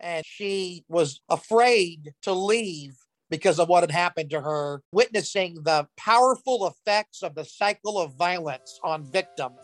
[0.00, 2.94] and she was afraid to leave
[3.30, 8.14] because of what had happened to her, witnessing the powerful effects of the cycle of
[8.14, 9.60] violence on victims.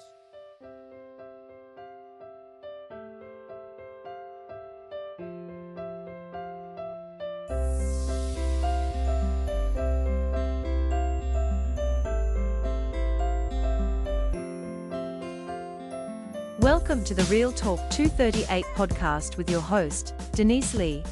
[16.95, 21.03] Welcome to the Real Talk 238 podcast with your host, Denise Lee,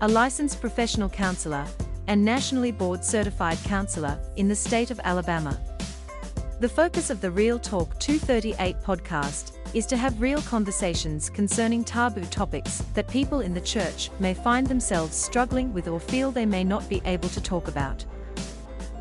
[0.00, 1.66] a licensed professional counselor
[2.06, 5.60] and nationally board certified counselor in the state of Alabama.
[6.60, 12.24] The focus of the Real Talk 238 podcast is to have real conversations concerning taboo
[12.26, 16.62] topics that people in the church may find themselves struggling with or feel they may
[16.62, 18.04] not be able to talk about.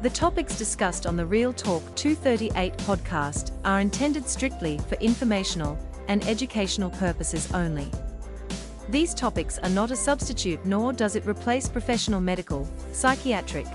[0.02, 5.77] The topics discussed on the Real Talk 238 podcast are intended strictly for informational
[6.08, 7.90] and educational purposes only.
[8.90, 13.66] These topics are not a substitute nor does it replace professional medical, psychiatric,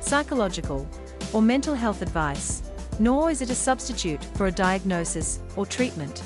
[0.00, 0.88] psychological,
[1.32, 2.62] or mental health advice,
[2.98, 6.22] nor is it a substitute for a diagnosis or treatment.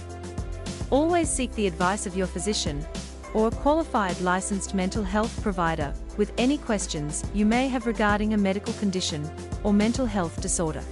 [0.90, 2.84] Always seek the advice of your physician
[3.32, 8.38] or a qualified licensed mental health provider with any questions you may have regarding a
[8.38, 9.28] medical condition
[9.64, 10.84] or mental health disorder.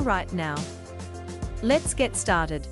[0.00, 0.56] All right now.
[1.62, 2.66] Let's get started.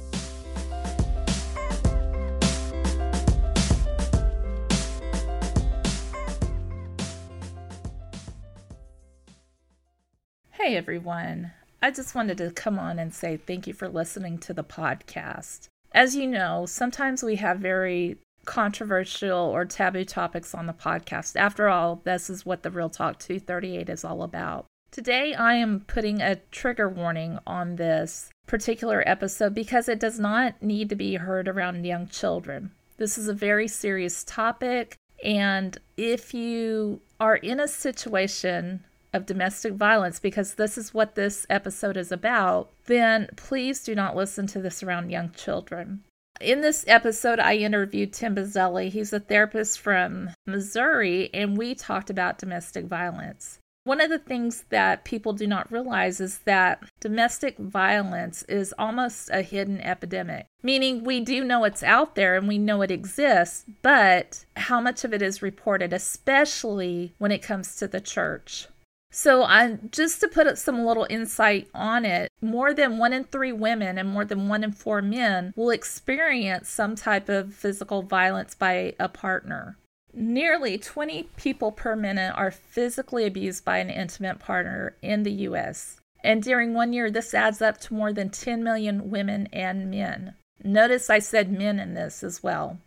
[10.53, 11.53] Hey everyone.
[11.83, 15.67] I just wanted to come on and say thank you for listening to the podcast.
[15.93, 21.37] As you know, sometimes we have very controversial or taboo topics on the podcast.
[21.37, 24.65] After all, this is what the Real Talk 238 is all about.
[24.91, 30.63] Today, I am putting a trigger warning on this particular episode because it does not
[30.63, 32.73] need to be heard around young children.
[32.97, 39.75] This is a very serious topic, and if you are in a situation of domestic
[39.75, 44.61] violence, because this is what this episode is about, then please do not listen to
[44.61, 46.03] this around young children.
[46.41, 48.91] In this episode, I interviewed Tim Bizelli.
[48.91, 53.59] He's a therapist from Missouri, and we talked about domestic violence.
[53.89, 59.31] One of the things that people do not realize is that domestic violence is almost
[59.31, 63.65] a hidden epidemic, meaning we do know it's out there and we know it exists,
[63.81, 68.67] but how much of it is reported, especially when it comes to the church.
[69.11, 73.53] So, I just to put some little insight on it, more than one in three
[73.53, 78.55] women and more than one in four men will experience some type of physical violence
[78.55, 79.79] by a partner.
[80.13, 86.01] Nearly 20 people per minute are physically abused by an intimate partner in the U.S.
[86.25, 90.35] And during one year, this adds up to more than 10 million women and men.
[90.65, 92.79] Notice I said men in this as well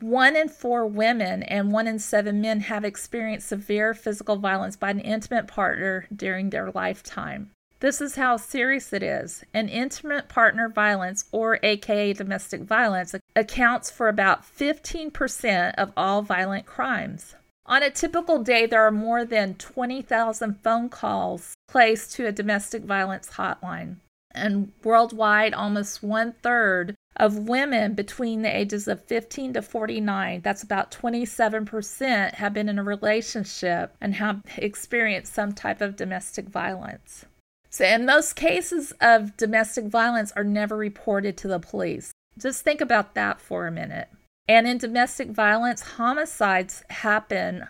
[0.00, 4.90] one in four women and one in seven men have experienced severe physical violence by
[4.90, 7.50] an intimate partner during their lifetime.
[7.80, 9.42] This is how serious it is.
[9.54, 16.66] An intimate partner violence, or AKA domestic violence, accounts for about 15% of all violent
[16.66, 17.34] crimes.
[17.64, 22.82] On a typical day, there are more than 20,000 phone calls placed to a domestic
[22.82, 23.96] violence hotline.
[24.32, 30.62] And worldwide, almost one third of women between the ages of 15 to 49, that's
[30.62, 37.24] about 27%, have been in a relationship and have experienced some type of domestic violence.
[37.70, 42.12] So, in most cases of domestic violence, are never reported to the police.
[42.36, 44.08] Just think about that for a minute.
[44.48, 47.68] And in domestic violence, homicides happen.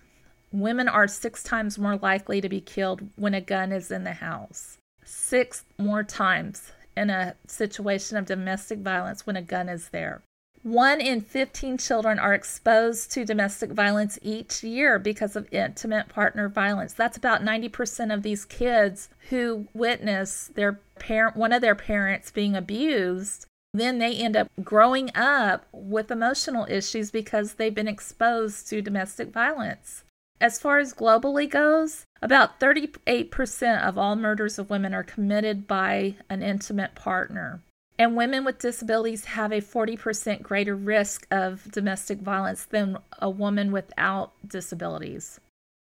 [0.53, 4.15] Women are six times more likely to be killed when a gun is in the
[4.15, 4.79] house.
[5.05, 10.23] Six more times in a situation of domestic violence when a gun is there.
[10.63, 16.51] One in 15 children are exposed to domestic violence each year because of intimate partner
[16.51, 16.93] violence.
[16.93, 22.55] That's about 90% of these kids who witness their parent one of their parents being
[22.55, 23.47] abused.
[23.73, 29.33] Then they end up growing up with emotional issues because they've been exposed to domestic
[29.33, 30.05] violence.
[30.43, 36.17] As far as globally goes, about 38% of all murders of women are committed by
[36.29, 37.63] an intimate partner.
[38.01, 43.73] And women with disabilities have a 40% greater risk of domestic violence than a woman
[43.73, 45.39] without disabilities.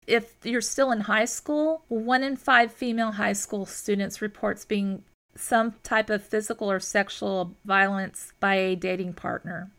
[0.07, 5.03] If you're still in high school, one in five female high school students reports being
[5.35, 9.71] some type of physical or sexual violence by a dating partner.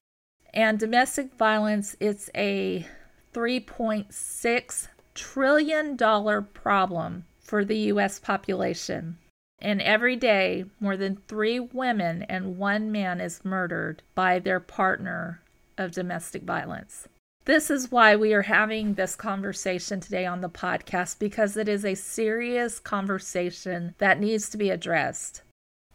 [0.53, 2.85] And domestic violence, it's a
[3.33, 5.97] $3.6 trillion
[6.53, 8.19] problem for the U.S.
[8.19, 9.17] population.
[9.59, 15.41] And every day, more than three women and one man is murdered by their partner
[15.77, 17.07] of domestic violence.
[17.45, 21.85] This is why we are having this conversation today on the podcast because it is
[21.85, 25.41] a serious conversation that needs to be addressed.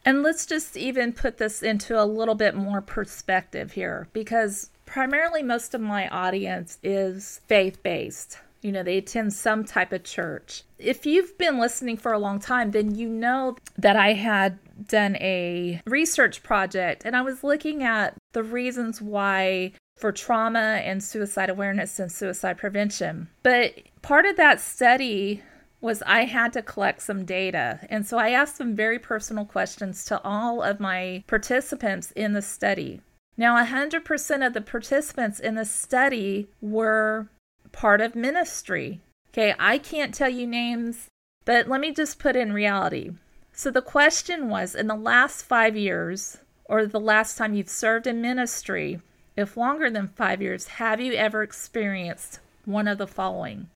[0.03, 5.43] And let's just even put this into a little bit more perspective here because primarily
[5.43, 8.39] most of my audience is faith based.
[8.63, 10.63] You know, they attend some type of church.
[10.79, 15.15] If you've been listening for a long time, then you know that I had done
[15.17, 21.49] a research project and I was looking at the reasons why for trauma and suicide
[21.49, 23.29] awareness and suicide prevention.
[23.43, 25.43] But part of that study
[25.81, 27.79] was I had to collect some data.
[27.89, 32.41] And so I asked some very personal questions to all of my participants in the
[32.41, 33.01] study.
[33.35, 37.27] Now, 100% of the participants in the study were
[37.73, 39.01] part of ministry.
[39.33, 41.07] Okay, I can't tell you names,
[41.43, 43.11] but let me just put in reality.
[43.51, 48.07] So the question was in the last five years, or the last time you've served
[48.07, 49.01] in ministry,
[49.35, 53.69] if longer than five years, have you ever experienced one of the following?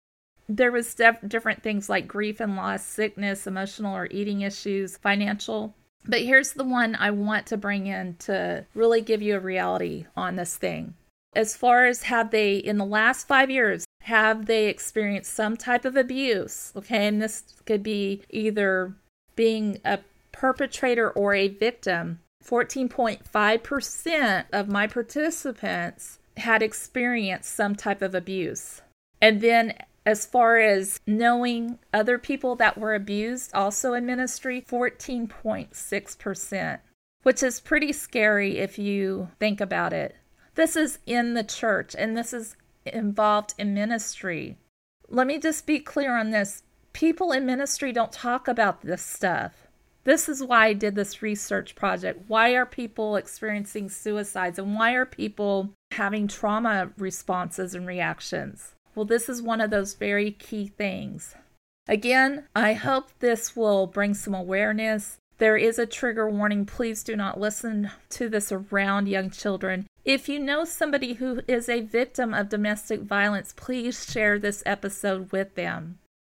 [0.48, 5.76] There was def- different things like grief and loss, sickness, emotional or eating issues, financial.
[6.06, 10.06] But here's the one I want to bring in to really give you a reality
[10.16, 10.94] on this thing.
[11.36, 15.84] As far as have they, in the last five years, have they experienced some type
[15.84, 16.72] of abuse?
[16.78, 18.94] Okay, and this could be either
[19.36, 20.00] being a
[20.32, 28.82] perpetrator or a victim 14.5% of my participants had experienced some type of abuse.
[29.22, 29.74] And then,
[30.06, 36.80] as far as knowing other people that were abused also in ministry, 14.6%,
[37.24, 40.16] which is pretty scary if you think about it.
[40.56, 42.56] This is in the church and this is
[42.94, 44.58] involved in ministry.
[45.10, 46.64] Let me just be clear on this
[46.94, 49.68] people in ministry don't talk about this stuff.
[50.04, 52.24] This is why I did this research project.
[52.28, 58.74] Why are people experiencing suicides and why are people having trauma responses and reactions?
[58.96, 61.36] Well, this is one of those very key things.
[61.88, 65.18] Again, I hope this will bring some awareness.
[65.38, 66.66] There is a trigger warning.
[66.66, 69.87] Please do not listen to this around young children.
[70.08, 75.34] If you know somebody who is a victim of domestic violence, please share this episode
[75.34, 76.00] with them.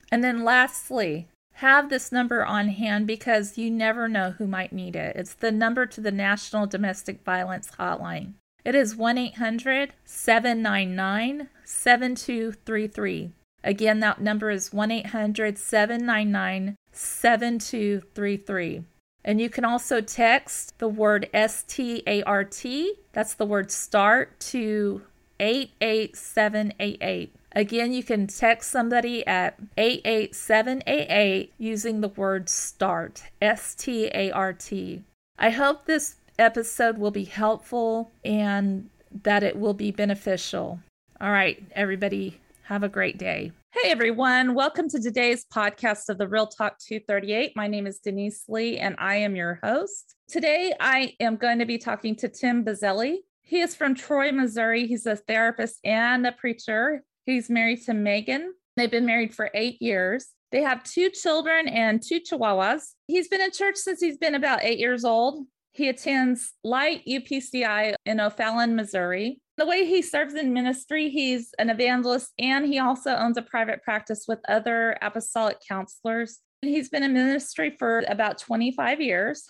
[0.10, 4.96] And then, lastly, have this number on hand because you never know who might need
[4.96, 5.18] it.
[5.18, 8.36] It's the number to the National Domestic Violence Hotline.
[8.64, 13.32] It is 1 800 799 7233.
[13.66, 18.86] Again, that number is 1 800 799 7233.
[19.28, 25.02] And you can also text the word START, that's the word start, to
[25.42, 27.36] 88788.
[27.52, 34.54] Again, you can text somebody at 88788 using the word START, S T A R
[34.54, 35.04] T.
[35.38, 38.90] I hope this episode will be helpful and
[39.24, 40.80] that it will be beneficial.
[41.20, 43.52] All right, everybody, have a great day.
[43.84, 44.56] Hey, everyone.
[44.56, 47.52] Welcome to today's podcast of the Real Talk 238.
[47.56, 50.16] My name is Denise Lee, and I am your host.
[50.28, 53.18] Today, I am going to be talking to Tim Bizelli.
[53.44, 54.88] He is from Troy, Missouri.
[54.88, 57.04] He's a therapist and a preacher.
[57.28, 58.56] He's married to Megan.
[58.78, 60.30] They've been married for eight years.
[60.52, 62.94] They have two children and two chihuahuas.
[63.06, 65.46] He's been in church since he's been about eight years old.
[65.78, 69.40] He attends Light UPCI in O'Fallon, Missouri.
[69.58, 73.84] The way he serves in ministry, he's an evangelist and he also owns a private
[73.84, 76.40] practice with other apostolic counselors.
[76.64, 79.46] He's been in ministry for about 25 years.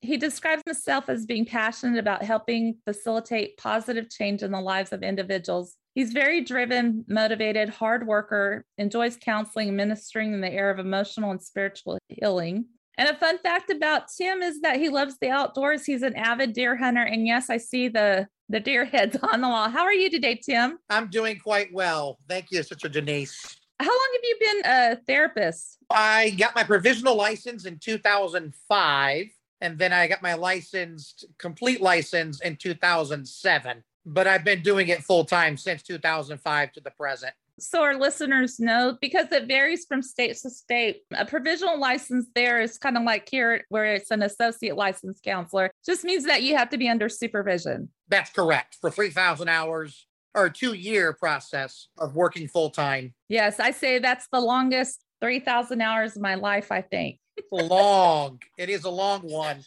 [0.00, 5.02] He describes himself as being passionate about helping facilitate positive change in the lives of
[5.02, 11.30] individuals He's very driven, motivated, hard worker, enjoys counseling ministering in the area of emotional
[11.30, 12.64] and spiritual healing.
[12.98, 15.84] And a fun fact about Tim is that he loves the outdoors.
[15.84, 17.02] He's an avid deer hunter.
[17.02, 19.70] And yes, I see the the deer heads on the wall.
[19.70, 20.78] How are you today, Tim?
[20.90, 22.18] I'm doing quite well.
[22.28, 23.56] Thank you, Sister Denise.
[23.80, 25.78] How long have you been a therapist?
[25.90, 29.26] I got my provisional license in 2005,
[29.60, 35.02] and then I got my licensed complete license in 2007 but I've been doing it
[35.02, 37.34] full time since 2005 to the present.
[37.58, 41.02] So our listeners know because it varies from state to state.
[41.14, 45.70] A provisional license there is kind of like here where it's an associate license counselor.
[45.84, 47.90] Just means that you have to be under supervision.
[48.08, 48.78] That's correct.
[48.80, 53.14] For 3,000 hours or a two year process of working full time.
[53.28, 57.18] Yes, I say that's the longest 3,000 hours of my life, I think.
[57.50, 58.40] long.
[58.58, 59.62] It is a long one.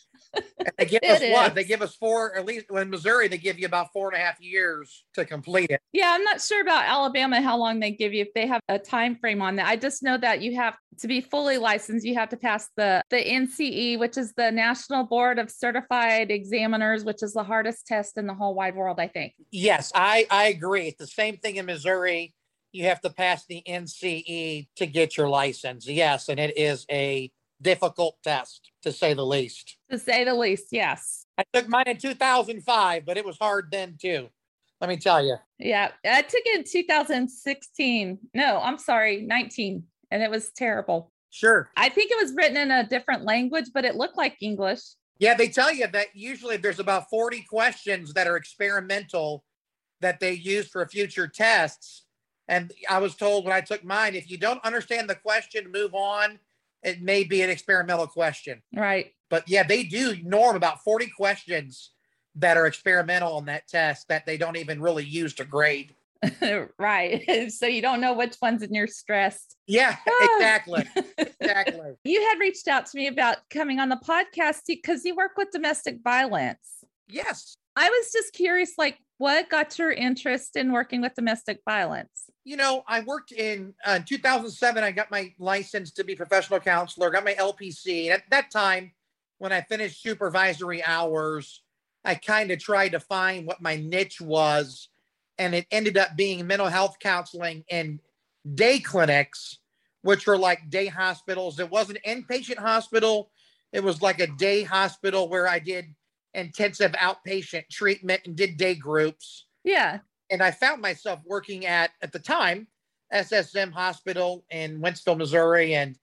[0.58, 1.56] And they give us what?
[1.56, 4.24] They give us four, at least in Missouri, they give you about four and a
[4.24, 5.82] half years to complete it.
[5.92, 8.80] Yeah, I'm not sure about Alabama how long they give you if they have a
[8.80, 9.68] time frame on that.
[9.68, 13.02] I just know that you have to be fully licensed, you have to pass the
[13.10, 18.18] the NCE, which is the National Board of Certified Examiners, which is the hardest test
[18.18, 19.34] in the whole wide world, I think.
[19.52, 20.88] Yes, I I agree.
[20.88, 22.34] It's the same thing in Missouri.
[22.72, 25.88] You have to pass the NCE to get your license.
[25.88, 27.32] Yes, and it is a
[27.62, 29.78] difficult test to say the least.
[29.92, 31.26] To say the least, yes.
[31.38, 34.30] I took mine in 2005, but it was hard then too.
[34.82, 35.38] Let me tell you.
[35.58, 38.20] Yeah, I took it in 2016.
[38.34, 41.12] No, I'm sorry, 19, and it was terrible.
[41.30, 41.70] Sure.
[41.76, 44.82] I think it was written in a different language, but it looked like English.
[45.18, 49.44] Yeah, they tell you that usually there's about 40 questions that are experimental
[50.02, 52.04] that they use for future tests.
[52.48, 55.94] And I was told when I took mine, if you don't understand the question, move
[55.94, 56.40] on
[56.86, 58.62] it may be an experimental question.
[58.74, 59.12] Right.
[59.30, 61.92] But yeah, they do norm about 40 questions
[62.36, 65.96] that are experimental on that test that they don't even really use to grade.
[66.80, 67.24] right.
[67.52, 69.56] So you don't know which ones and you're stressed.
[69.68, 70.30] Yeah, ah.
[70.36, 70.84] exactly.
[71.18, 71.94] exactly.
[72.04, 75.52] You had reached out to me about coming on the podcast because you work with
[75.52, 76.84] domestic violence.
[77.08, 77.56] Yes.
[77.76, 82.30] I was just curious, like, what got your interest in working with domestic violence?
[82.44, 84.84] You know, I worked in uh, 2007.
[84.84, 88.06] I got my license to be professional counselor, got my LPC.
[88.06, 88.92] And At that time,
[89.38, 91.64] when I finished supervisory hours,
[92.04, 94.90] I kind of tried to find what my niche was.
[95.38, 98.00] And it ended up being mental health counseling in
[98.54, 99.60] day clinics,
[100.02, 101.60] which were like day hospitals.
[101.60, 103.32] It wasn't inpatient hospital,
[103.74, 105.94] it was like a day hospital where I did
[106.36, 109.46] intensive outpatient treatment and did day groups.
[109.64, 110.00] Yeah.
[110.30, 112.68] And I found myself working at, at the time,
[113.14, 115.76] SSM Hospital in Wentzville, Missouri.
[115.76, 115.96] And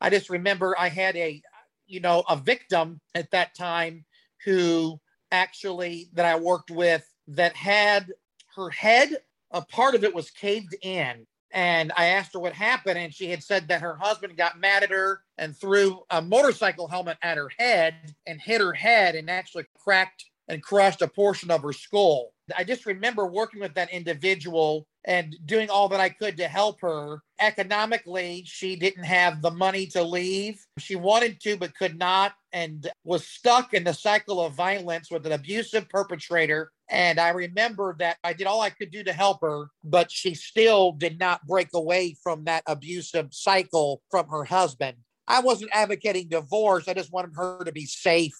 [0.00, 1.40] I just remember I had a,
[1.86, 4.04] you know, a victim at that time
[4.44, 8.12] who actually that I worked with that had
[8.56, 9.16] her head,
[9.52, 11.26] a part of it was caved in.
[11.52, 14.82] And I asked her what happened, and she had said that her husband got mad
[14.82, 19.28] at her and threw a motorcycle helmet at her head and hit her head and
[19.28, 22.32] actually cracked and crushed a portion of her skull.
[22.56, 26.80] I just remember working with that individual and doing all that I could to help
[26.82, 27.22] her.
[27.40, 30.64] Economically, she didn't have the money to leave.
[30.78, 35.24] She wanted to, but could not, and was stuck in the cycle of violence with
[35.26, 36.70] an abusive perpetrator.
[36.90, 40.34] And I remember that I did all I could do to help her, but she
[40.34, 44.96] still did not break away from that abusive cycle from her husband.
[45.26, 48.36] I wasn't advocating divorce, I just wanted her to be safe.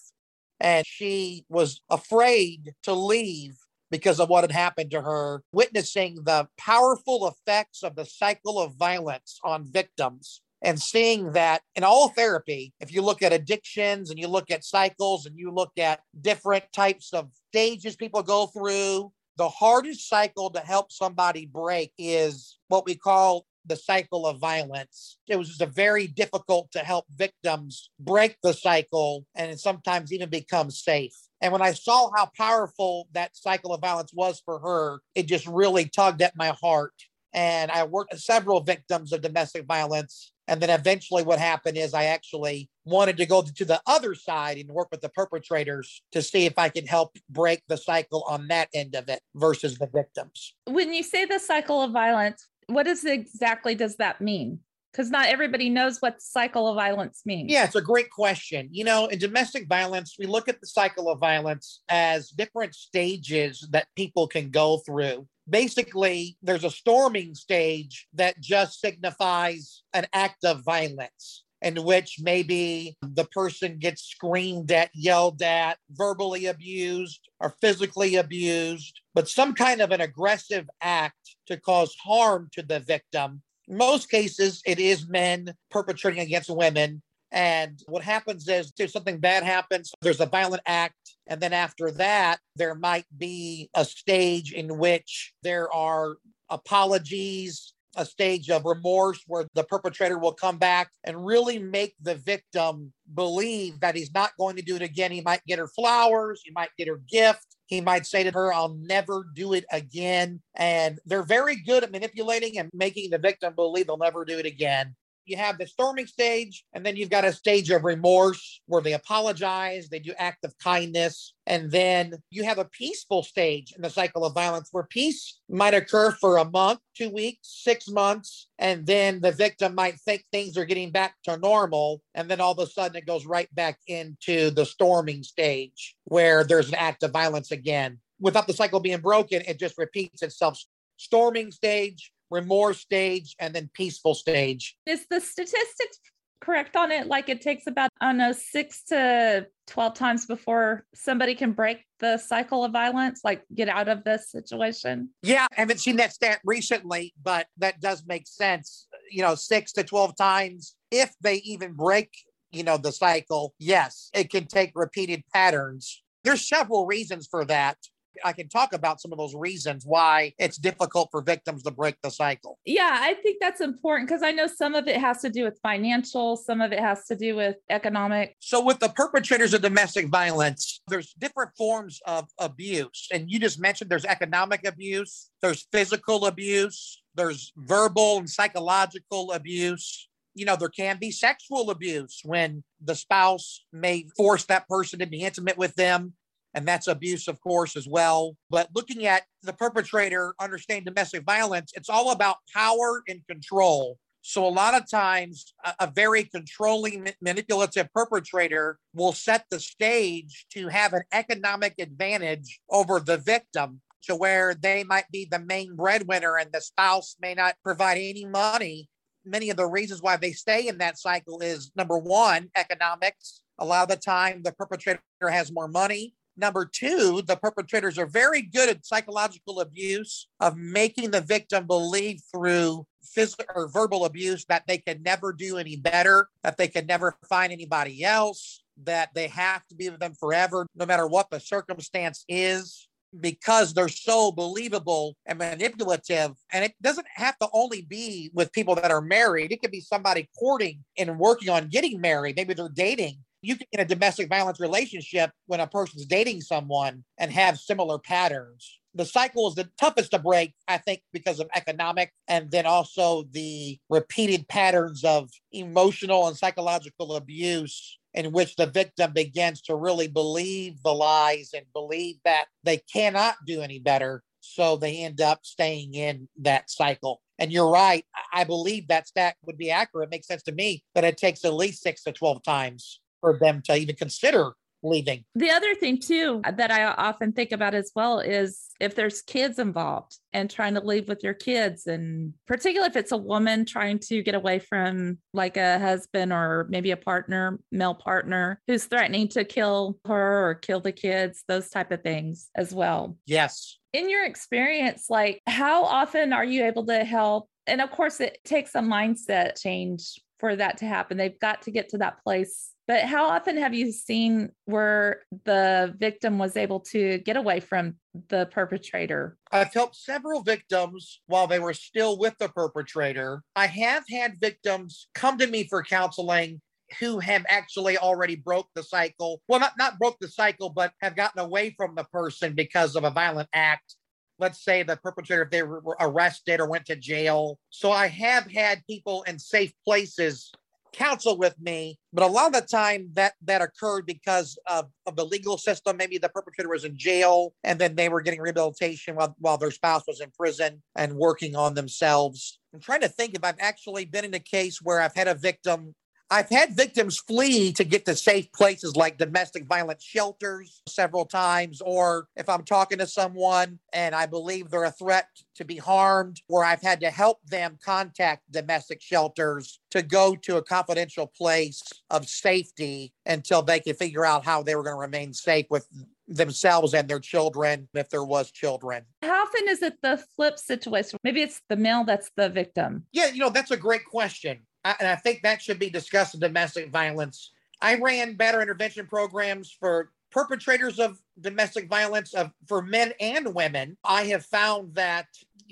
[0.59, 3.55] And she was afraid to leave
[3.91, 8.75] because of what had happened to her, witnessing the powerful effects of the cycle of
[8.75, 14.19] violence on victims and seeing that in all therapy, if you look at addictions and
[14.19, 19.11] you look at cycles and you look at different types of stages people go through,
[19.37, 25.17] the hardest cycle to help somebody break is what we call the cycle of violence.
[25.27, 30.71] It was just very difficult to help victims break the cycle and sometimes even become
[30.71, 31.15] safe.
[31.41, 35.47] And when I saw how powerful that cycle of violence was for her, it just
[35.47, 36.93] really tugged at my heart.
[37.33, 40.33] And I worked with several victims of domestic violence.
[40.47, 44.57] And then eventually, what happened is I actually wanted to go to the other side
[44.57, 48.47] and work with the perpetrators to see if I could help break the cycle on
[48.49, 50.53] that end of it versus the victims.
[50.65, 54.59] When you say the cycle of violence, what is exactly does that mean?
[54.91, 57.51] because not everybody knows what cycle of violence means.
[57.51, 58.67] Yeah, it's a great question.
[58.71, 63.67] You know, in domestic violence, we look at the cycle of violence as different stages
[63.71, 65.27] that people can go through.
[65.49, 72.97] Basically, there's a storming stage that just signifies an act of violence in which maybe
[73.01, 79.81] the person gets screamed at, yelled at, verbally abused, or physically abused, but some kind
[79.81, 83.41] of an aggressive act to cause harm to the victim
[83.71, 87.01] most cases, it is men perpetrating against women.
[87.31, 90.95] And what happens is if something bad happens, there's a violent act.
[91.27, 96.17] And then after that, there might be a stage in which there are
[96.49, 102.15] apologies, a stage of remorse where the perpetrator will come back and really make the
[102.15, 105.11] victim believe that he's not going to do it again.
[105.11, 108.53] He might get her flowers, he might get her gift, he might say to her,
[108.53, 110.41] I'll never do it again.
[110.55, 114.45] And they're very good at manipulating and making the victim believe they'll never do it
[114.45, 114.95] again.
[115.31, 118.93] You have the storming stage, and then you've got a stage of remorse where they
[118.93, 123.89] apologize, they do act of kindness, and then you have a peaceful stage in the
[123.89, 128.85] cycle of violence where peace might occur for a month, two weeks, six months, and
[128.85, 132.01] then the victim might think things are getting back to normal.
[132.13, 136.43] And then all of a sudden it goes right back into the storming stage where
[136.43, 137.99] there's an act of violence again.
[138.19, 140.61] Without the cycle being broken, it just repeats itself.
[140.97, 144.75] Storming stage, remorse stage, and then peaceful stage.
[144.85, 145.99] Is the statistics
[146.41, 147.07] correct on it?
[147.07, 151.85] Like it takes about, I don't know, six to 12 times before somebody can break
[151.99, 155.09] the cycle of violence, like get out of this situation?
[155.21, 158.87] Yeah, I haven't seen that stat recently, but that does make sense.
[159.11, 162.11] You know, six to 12 times if they even break,
[162.51, 163.53] you know, the cycle.
[163.59, 166.03] Yes, it can take repeated patterns.
[166.23, 167.77] There's several reasons for that.
[168.23, 171.95] I can talk about some of those reasons why it's difficult for victims to break
[172.01, 172.59] the cycle.
[172.65, 175.59] Yeah, I think that's important because I know some of it has to do with
[175.63, 178.35] financial, some of it has to do with economic.
[178.39, 183.07] So, with the perpetrators of domestic violence, there's different forms of abuse.
[183.11, 190.07] And you just mentioned there's economic abuse, there's physical abuse, there's verbal and psychological abuse
[190.33, 195.05] you know, there can be sexual abuse when the spouse may force that person to
[195.05, 196.13] be intimate with them
[196.53, 198.35] and that's abuse, of course, as well.
[198.49, 203.97] But looking at the perpetrator, understanding domestic violence, it's all about power and control.
[204.23, 210.45] So, a lot of times, a, a very controlling, manipulative perpetrator will set the stage
[210.51, 215.75] to have an economic advantage over the victim to where they might be the main
[215.75, 218.89] breadwinner and the spouse may not provide any money.
[219.25, 223.41] Many of the reasons why they stay in that cycle is number one, economics.
[223.59, 228.07] A lot of the time, the perpetrator has more money Number two, the perpetrators are
[228.07, 234.43] very good at psychological abuse of making the victim believe through physical or verbal abuse
[234.45, 239.09] that they can never do any better, that they can never find anybody else, that
[239.13, 242.87] they have to be with them forever, no matter what the circumstance is
[243.19, 246.31] because they're so believable and manipulative.
[246.51, 249.51] And it doesn't have to only be with people that are married.
[249.51, 252.35] It could be somebody courting and working on getting married.
[252.35, 257.03] Maybe they're dating you can in a domestic violence relationship when a person's dating someone
[257.17, 258.79] and have similar patterns.
[258.93, 263.23] The cycle is the toughest to break, I think, because of economic and then also
[263.31, 270.09] the repeated patterns of emotional and psychological abuse in which the victim begins to really
[270.09, 274.21] believe the lies and believe that they cannot do any better.
[274.41, 277.21] So they end up staying in that cycle.
[277.39, 278.03] And you're right.
[278.33, 280.09] I believe that stat would be accurate.
[280.09, 283.37] It makes sense to me that it takes at least six to 12 times for
[283.39, 284.53] them to even consider
[284.83, 285.23] leaving.
[285.35, 289.21] The other thing, too, uh, that I often think about as well is if there's
[289.21, 293.65] kids involved and trying to leave with your kids, and particularly if it's a woman
[293.65, 298.85] trying to get away from like a husband or maybe a partner, male partner who's
[298.85, 303.17] threatening to kill her or kill the kids, those type of things as well.
[303.25, 303.77] Yes.
[303.93, 307.49] In your experience, like how often are you able to help?
[307.67, 311.17] And of course, it takes a mindset change for that to happen.
[311.17, 315.95] They've got to get to that place but how often have you seen where the
[315.97, 317.95] victim was able to get away from
[318.27, 319.37] the perpetrator?
[319.49, 323.43] I've helped several victims while they were still with the perpetrator.
[323.55, 326.59] I have had victims come to me for counseling
[326.99, 329.41] who have actually already broke the cycle.
[329.47, 333.05] Well, not, not broke the cycle, but have gotten away from the person because of
[333.05, 333.95] a violent act
[334.39, 338.49] let's say the perpetrator if they were arrested or went to jail so i have
[338.49, 340.51] had people in safe places
[340.93, 345.15] counsel with me, but a lot of the time that that occurred because of, of
[345.15, 345.97] the legal system.
[345.97, 349.71] Maybe the perpetrator was in jail and then they were getting rehabilitation while, while their
[349.71, 352.59] spouse was in prison and working on themselves.
[352.73, 355.35] I'm trying to think if I've actually been in a case where I've had a
[355.35, 355.93] victim
[356.33, 361.81] I've had victims flee to get to safe places like domestic violence shelters several times,
[361.81, 366.41] or if I'm talking to someone and I believe they're a threat to be harmed,
[366.47, 371.83] where I've had to help them contact domestic shelters to go to a confidential place
[372.09, 375.85] of safety until they could figure out how they were going to remain safe with
[376.29, 379.03] themselves and their children if there was children.
[379.21, 381.19] How often is it the flip situation?
[381.25, 383.05] Maybe it's the male that's the victim.
[383.11, 386.39] Yeah, you know, that's a great question and I think that should be discussed in
[386.39, 387.51] domestic violence.
[387.81, 393.97] I ran batterer intervention programs for perpetrators of domestic violence of, for men and women.
[394.03, 395.27] I have found that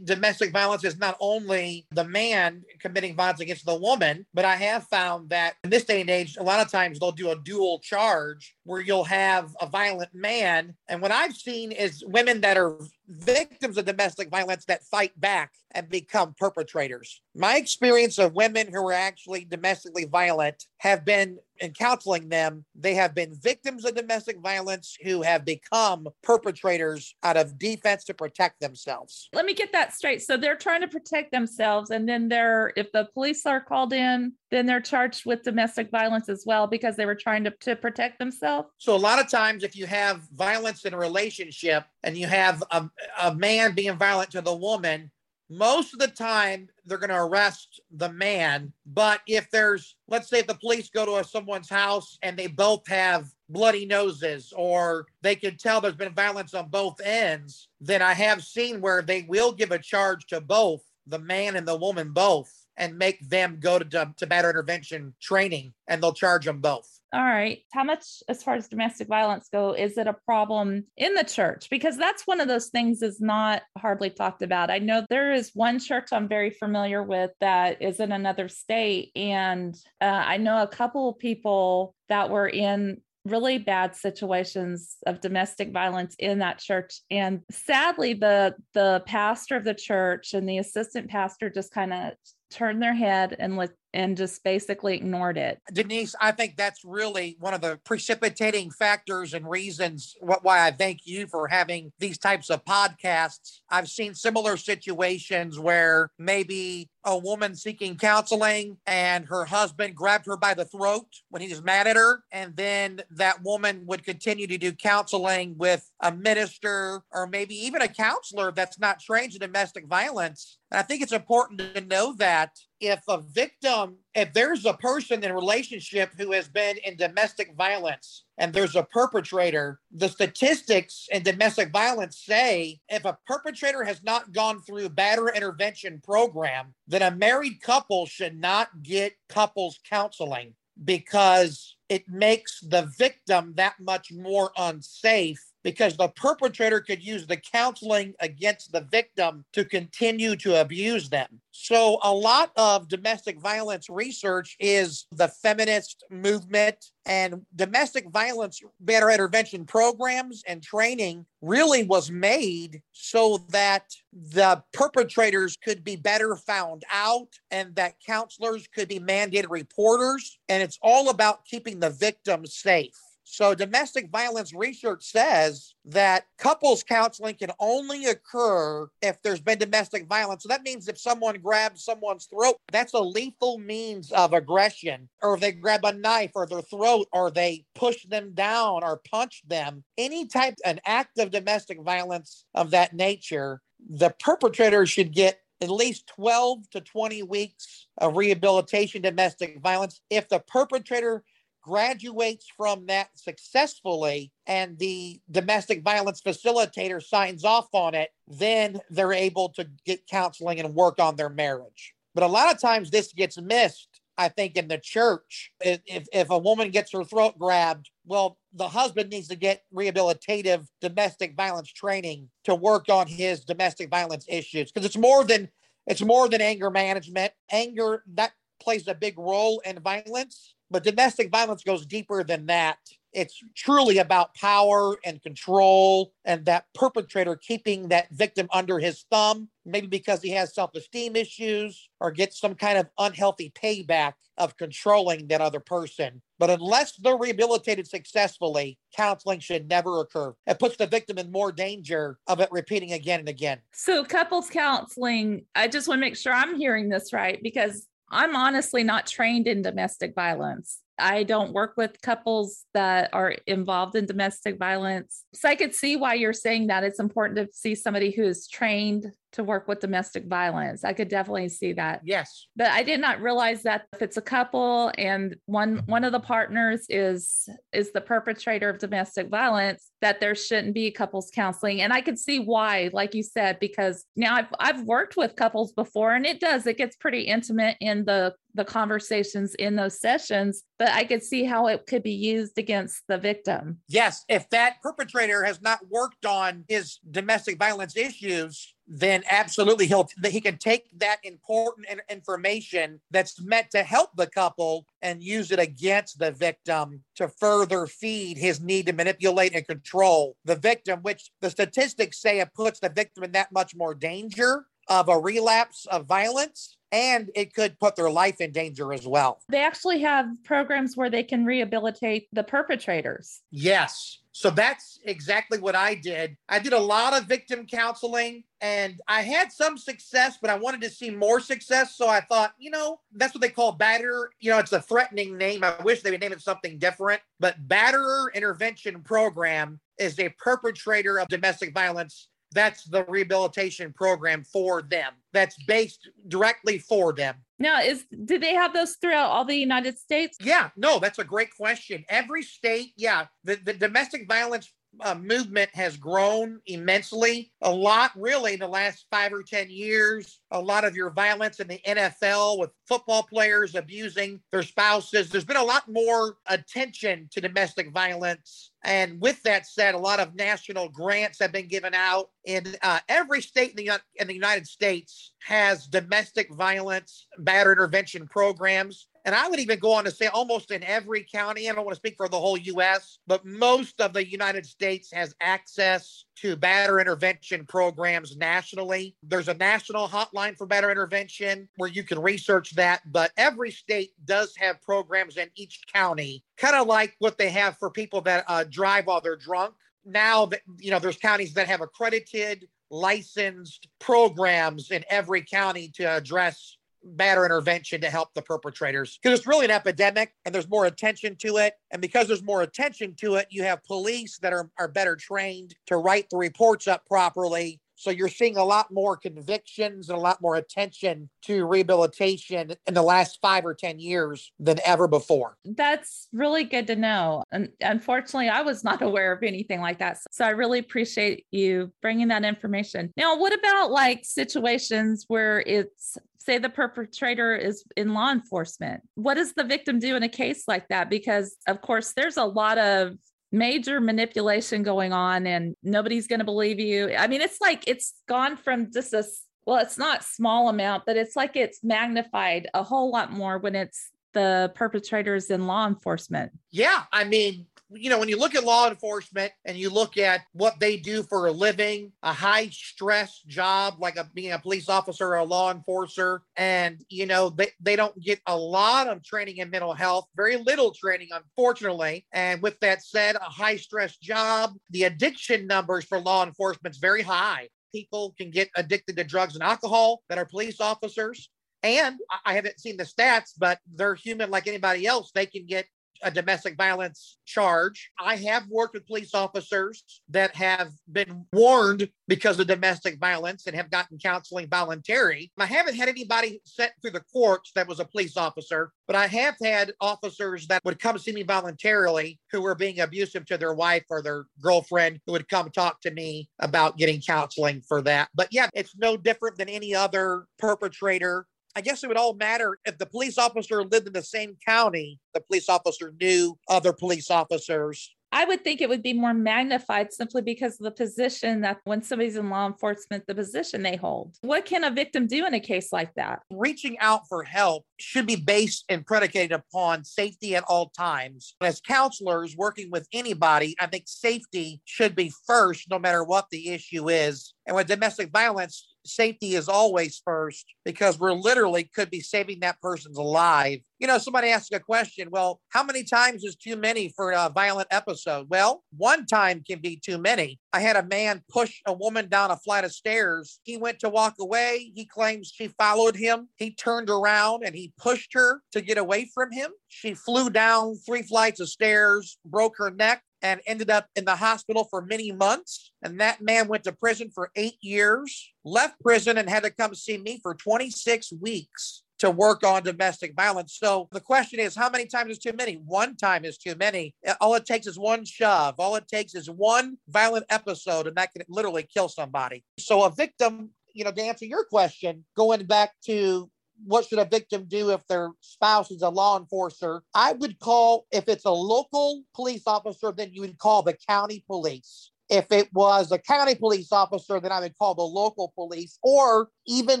[0.04, 4.84] domestic violence is not only the man committing violence against the woman, but I have
[4.84, 7.80] found that in this day and age, a lot of times they'll do a dual
[7.80, 10.74] charge where you'll have a violent man.
[10.88, 12.76] And what I've seen is women that are
[13.08, 17.22] victims of domestic violence that fight back and become perpetrators.
[17.34, 22.94] My experience of women who are actually domestically violent have been in counseling them, they
[22.94, 28.60] have been victims of domestic violence who have become perpetrators out of defense to protect
[28.60, 29.28] themselves.
[29.32, 30.22] Let me get that straight.
[30.22, 34.34] So they're trying to protect themselves and then they're if the police are called in,
[34.50, 38.18] then they're charged with domestic violence as well because they were trying to, to protect
[38.18, 38.68] themselves.
[38.78, 42.62] So a lot of times if you have violence in a relationship and you have
[42.70, 42.88] a,
[43.20, 45.10] a man being violent to the woman,
[45.50, 48.72] most of the time they're going to arrest the man.
[48.86, 52.48] But if there's, let's say, if the police go to a, someone's house and they
[52.48, 58.02] both have bloody noses or they can tell there's been violence on both ends, then
[58.02, 61.76] I have seen where they will give a charge to both the man and the
[61.76, 63.84] woman both and make them go to,
[64.16, 66.88] to batterer intervention training and they'll charge them both.
[67.12, 67.60] All right.
[67.72, 71.68] How much, as far as domestic violence go, is it a problem in the church?
[71.70, 74.70] Because that's one of those things is not hardly talked about.
[74.70, 79.12] I know there is one church I'm very familiar with that is in another state,
[79.16, 85.20] and uh, I know a couple of people that were in really bad situations of
[85.20, 90.56] domestic violence in that church and sadly the the pastor of the church and the
[90.56, 92.12] assistant pastor just kind of
[92.50, 95.60] turned their head and let and just basically ignored it.
[95.72, 101.00] Denise, I think that's really one of the precipitating factors and reasons why I thank
[101.04, 103.58] you for having these types of podcasts.
[103.68, 110.36] I've seen similar situations where maybe a woman seeking counseling and her husband grabbed her
[110.36, 112.22] by the throat when he was mad at her.
[112.30, 117.82] And then that woman would continue to do counseling with a minister or maybe even
[117.82, 120.58] a counselor that's not trained in domestic violence.
[120.70, 125.22] And I think it's important to know that if a victim, if there's a person
[125.24, 131.08] in a relationship who has been in domestic violence and there's a perpetrator, the statistics
[131.10, 137.02] in domestic violence say if a perpetrator has not gone through batter intervention program, then
[137.02, 144.12] a married couple should not get couples counseling because it makes the victim that much
[144.12, 150.60] more unsafe because the perpetrator could use the counseling against the victim to continue to
[150.60, 151.40] abuse them.
[151.60, 159.12] So, a lot of domestic violence research is the feminist movement and domestic violence batterer
[159.12, 166.84] intervention programs and training really was made so that the perpetrators could be better found
[166.92, 170.38] out and that counselors could be mandated reporters.
[170.48, 172.94] And it's all about keeping the victim safe.
[173.30, 180.06] So, domestic violence research says that couples counseling can only occur if there's been domestic
[180.06, 180.44] violence.
[180.44, 185.34] So, that means if someone grabs someone's throat, that's a lethal means of aggression, or
[185.34, 189.42] if they grab a knife or their throat, or they push them down or punch
[189.46, 193.60] them, any type, an act of domestic violence of that nature,
[193.90, 200.00] the perpetrator should get at least 12 to 20 weeks of rehabilitation domestic violence.
[200.08, 201.24] If the perpetrator
[201.68, 209.12] graduates from that successfully and the domestic violence facilitator signs off on it, then they're
[209.12, 211.94] able to get counseling and work on their marriage.
[212.14, 215.52] But a lot of times this gets missed, I think, in the church.
[215.60, 220.66] If, if a woman gets her throat grabbed, well, the husband needs to get rehabilitative
[220.80, 225.50] domestic violence training to work on his domestic violence issues because it's more than
[225.86, 227.32] it's more than anger management.
[227.50, 232.78] Anger that plays a big role in violence but domestic violence goes deeper than that.
[233.12, 239.48] It's truly about power and control and that perpetrator keeping that victim under his thumb,
[239.64, 244.56] maybe because he has self esteem issues or gets some kind of unhealthy payback of
[244.56, 246.22] controlling that other person.
[246.38, 250.34] But unless they're rehabilitated successfully, counseling should never occur.
[250.46, 253.58] It puts the victim in more danger of it repeating again and again.
[253.72, 258.36] So, couples counseling, I just want to make sure I'm hearing this right because I'm
[258.36, 260.80] honestly not trained in domestic violence.
[260.98, 265.24] I don't work with couples that are involved in domestic violence.
[265.32, 268.48] So I could see why you're saying that it's important to see somebody who is
[268.48, 270.84] trained to work with domestic violence.
[270.84, 272.00] I could definitely see that.
[272.04, 272.46] Yes.
[272.56, 276.20] But I did not realize that if it's a couple and one one of the
[276.20, 281.82] partners is is the perpetrator of domestic violence that there shouldn't be couples counseling.
[281.82, 285.72] And I could see why like you said because now I've I've worked with couples
[285.72, 290.64] before and it does it gets pretty intimate in the the conversations in those sessions,
[290.78, 293.78] but I could see how it could be used against the victim.
[293.88, 300.08] Yes, if that perpetrator has not worked on his domestic violence issues, then absolutely he'll
[300.26, 305.58] he can take that important information that's meant to help the couple and use it
[305.58, 311.30] against the victim to further feed his need to manipulate and control the victim which
[311.42, 315.84] the statistics say it puts the victim in that much more danger of a relapse
[315.86, 319.40] of violence and it could put their life in danger as well.
[319.48, 323.40] They actually have programs where they can rehabilitate the perpetrators.
[323.50, 324.18] Yes.
[324.32, 326.36] So that's exactly what I did.
[326.48, 330.80] I did a lot of victim counseling and I had some success, but I wanted
[330.82, 331.96] to see more success.
[331.96, 334.26] So I thought, you know, that's what they call batterer.
[334.38, 335.64] You know, it's a threatening name.
[335.64, 337.20] I wish they would name it something different.
[337.40, 344.82] But Batterer Intervention Program is a perpetrator of domestic violence that's the rehabilitation program for
[344.82, 345.12] them.
[345.32, 347.36] That's based directly for them.
[347.58, 350.38] Now is do they have those throughout all the united states?
[350.40, 352.04] Yeah no that's a great question.
[352.08, 357.52] Every state yeah the, the domestic violence uh, movement has grown immensely.
[357.62, 360.40] A lot, really, in the last five or 10 years.
[360.50, 365.30] A lot of your violence in the NFL with football players abusing their spouses.
[365.30, 368.70] There's been a lot more attention to domestic violence.
[368.84, 372.30] And with that said, a lot of national grants have been given out.
[372.44, 378.26] In uh, every state in the, in the United States has domestic violence batter intervention
[378.26, 379.08] programs.
[379.28, 381.94] And I would even go on to say almost in every county, I don't want
[381.94, 386.56] to speak for the whole US, but most of the United States has access to
[386.56, 389.16] batter intervention programs nationally.
[389.22, 394.12] There's a national hotline for batter intervention where you can research that, but every state
[394.24, 398.46] does have programs in each county, kind of like what they have for people that
[398.48, 399.74] uh, drive while they're drunk.
[400.06, 406.04] Now that, you know, there's counties that have accredited, licensed programs in every county to
[406.04, 410.86] address batter intervention to help the perpetrators because it's really an epidemic and there's more
[410.86, 411.74] attention to it.
[411.90, 415.74] And because there's more attention to it you have police that are, are better trained
[415.86, 420.20] to write the reports up properly so you're seeing a lot more convictions and a
[420.20, 425.56] lot more attention to rehabilitation in the last five or 10 years than ever before.
[425.64, 427.42] That's really good to know.
[427.50, 430.18] And unfortunately, I was not aware of anything like that.
[430.30, 433.12] So I really appreciate you bringing that information.
[433.16, 436.16] Now, what about like situations where it's
[436.48, 439.02] say the perpetrator is in law enforcement.
[439.16, 441.10] What does the victim do in a case like that?
[441.10, 443.18] Because, of course, there's a lot of
[443.50, 447.14] major manipulation going on and nobody's going to believe you.
[447.16, 449.24] I mean, it's like it's gone from just a,
[449.66, 453.74] well, it's not small amount, but it's like it's magnified a whole lot more when
[453.74, 456.52] it's the perpetrators in law enforcement.
[456.70, 457.04] Yeah.
[457.12, 460.78] I mean, you know, when you look at law enforcement and you look at what
[460.78, 465.28] they do for a living, a high stress job like a, being a police officer
[465.28, 469.58] or a law enforcer, and, you know, they, they don't get a lot of training
[469.58, 472.26] in mental health, very little training, unfortunately.
[472.32, 477.00] And with that said, a high stress job, the addiction numbers for law enforcement is
[477.00, 477.68] very high.
[477.94, 481.48] People can get addicted to drugs and alcohol that are police officers.
[481.82, 485.30] And I haven't seen the stats, but they're human like anybody else.
[485.32, 485.86] They can get
[486.22, 488.10] a domestic violence charge.
[488.18, 493.74] I have worked with police officers that have been warned because of domestic violence and
[493.74, 495.50] have gotten counseling voluntary.
[495.58, 499.26] I haven't had anybody sent through the courts that was a police officer, but I
[499.26, 503.74] have had officers that would come see me voluntarily who were being abusive to their
[503.74, 508.28] wife or their girlfriend who would come talk to me about getting counseling for that.
[508.34, 512.78] But yeah, it's no different than any other perpetrator I guess it would all matter
[512.84, 517.30] if the police officer lived in the same county, the police officer knew other police
[517.30, 518.14] officers.
[518.30, 522.02] I would think it would be more magnified simply because of the position that when
[522.02, 524.36] somebody's in law enforcement, the position they hold.
[524.42, 526.42] What can a victim do in a case like that?
[526.50, 531.54] Reaching out for help should be based and predicated upon safety at all times.
[531.62, 536.68] As counselors working with anybody, I think safety should be first, no matter what the
[536.68, 537.54] issue is.
[537.66, 542.80] And with domestic violence, safety is always first because we're literally could be saving that
[542.80, 543.80] person's life.
[543.98, 547.50] You know, somebody asked a question, well, how many times is too many for a
[547.52, 548.46] violent episode?
[548.48, 550.60] Well, one time can be too many.
[550.72, 553.58] I had a man push a woman down a flight of stairs.
[553.64, 554.92] He went to walk away.
[554.94, 556.48] He claims she followed him.
[556.56, 559.72] He turned around and he pushed her to get away from him.
[559.88, 564.36] She flew down three flights of stairs, broke her neck, and ended up in the
[564.36, 565.92] hospital for many months.
[566.02, 569.94] And that man went to prison for eight years, left prison, and had to come
[569.94, 573.76] see me for 26 weeks to work on domestic violence.
[573.80, 575.74] So the question is, how many times is too many?
[575.74, 577.14] One time is too many.
[577.40, 578.74] All it takes is one shove.
[578.78, 582.64] All it takes is one violent episode, and that can literally kill somebody.
[582.78, 586.50] So a victim, you know, to answer your question, going back to
[586.84, 590.02] what should a victim do if their spouse is a law enforcer?
[590.14, 594.44] I would call, if it's a local police officer, then you would call the county
[594.46, 595.10] police.
[595.28, 599.50] If it was a county police officer, then I would call the local police, or
[599.66, 600.00] even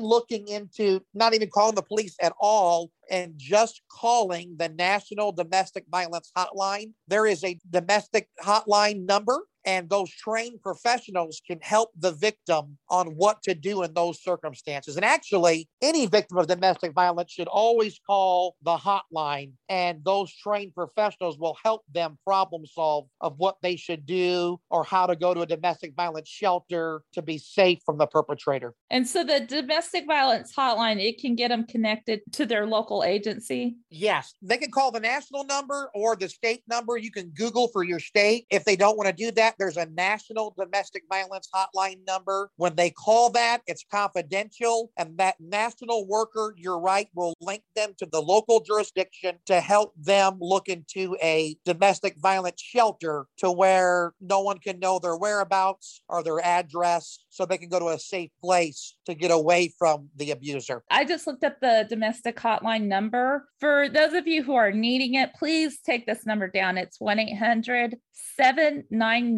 [0.00, 5.84] looking into not even calling the police at all and just calling the National Domestic
[5.90, 6.92] Violence Hotline.
[7.08, 13.08] There is a domestic hotline number and those trained professionals can help the victim on
[13.08, 14.96] what to do in those circumstances.
[14.96, 20.74] And actually, any victim of domestic violence should always call the hotline, and those trained
[20.74, 25.34] professionals will help them problem solve of what they should do or how to go
[25.34, 28.72] to a domestic violence shelter to be safe from the perpetrator.
[28.88, 33.76] And so the domestic violence hotline, it can get them connected to their local agency.
[33.90, 36.96] Yes, they can call the national number or the state number.
[36.96, 38.46] You can Google for your state.
[38.48, 42.50] If they don't want to do that, there's a national domestic violence hotline number.
[42.56, 47.94] When they call that, it's confidential, and that national worker, you're right, will link them
[47.98, 54.12] to the local jurisdiction to help them look into a domestic violence shelter to where
[54.20, 57.98] no one can know their whereabouts or their address so they can go to a
[57.98, 60.82] safe place to get away from the abuser.
[60.90, 63.48] I just looked up the domestic hotline number.
[63.60, 66.78] For those of you who are needing it, please take this number down.
[66.78, 67.96] It's 1 800
[68.36, 69.34] 799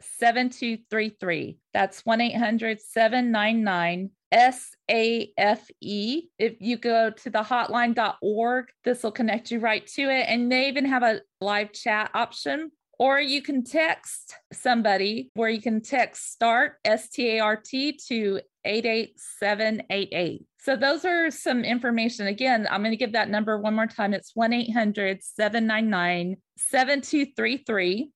[0.00, 1.58] 7233.
[1.72, 5.70] That's 1 800 799 SAFE.
[6.38, 10.26] If you go to the hotline.org, this will connect you right to it.
[10.28, 12.70] And they even have a live chat option.
[12.98, 17.98] Or you can text somebody where you can text start, S T A R T,
[18.08, 20.44] to 88788.
[20.58, 22.26] So those are some information.
[22.26, 24.14] Again, I'm going to give that number one more time.
[24.14, 28.10] It's 1 800 799 7233.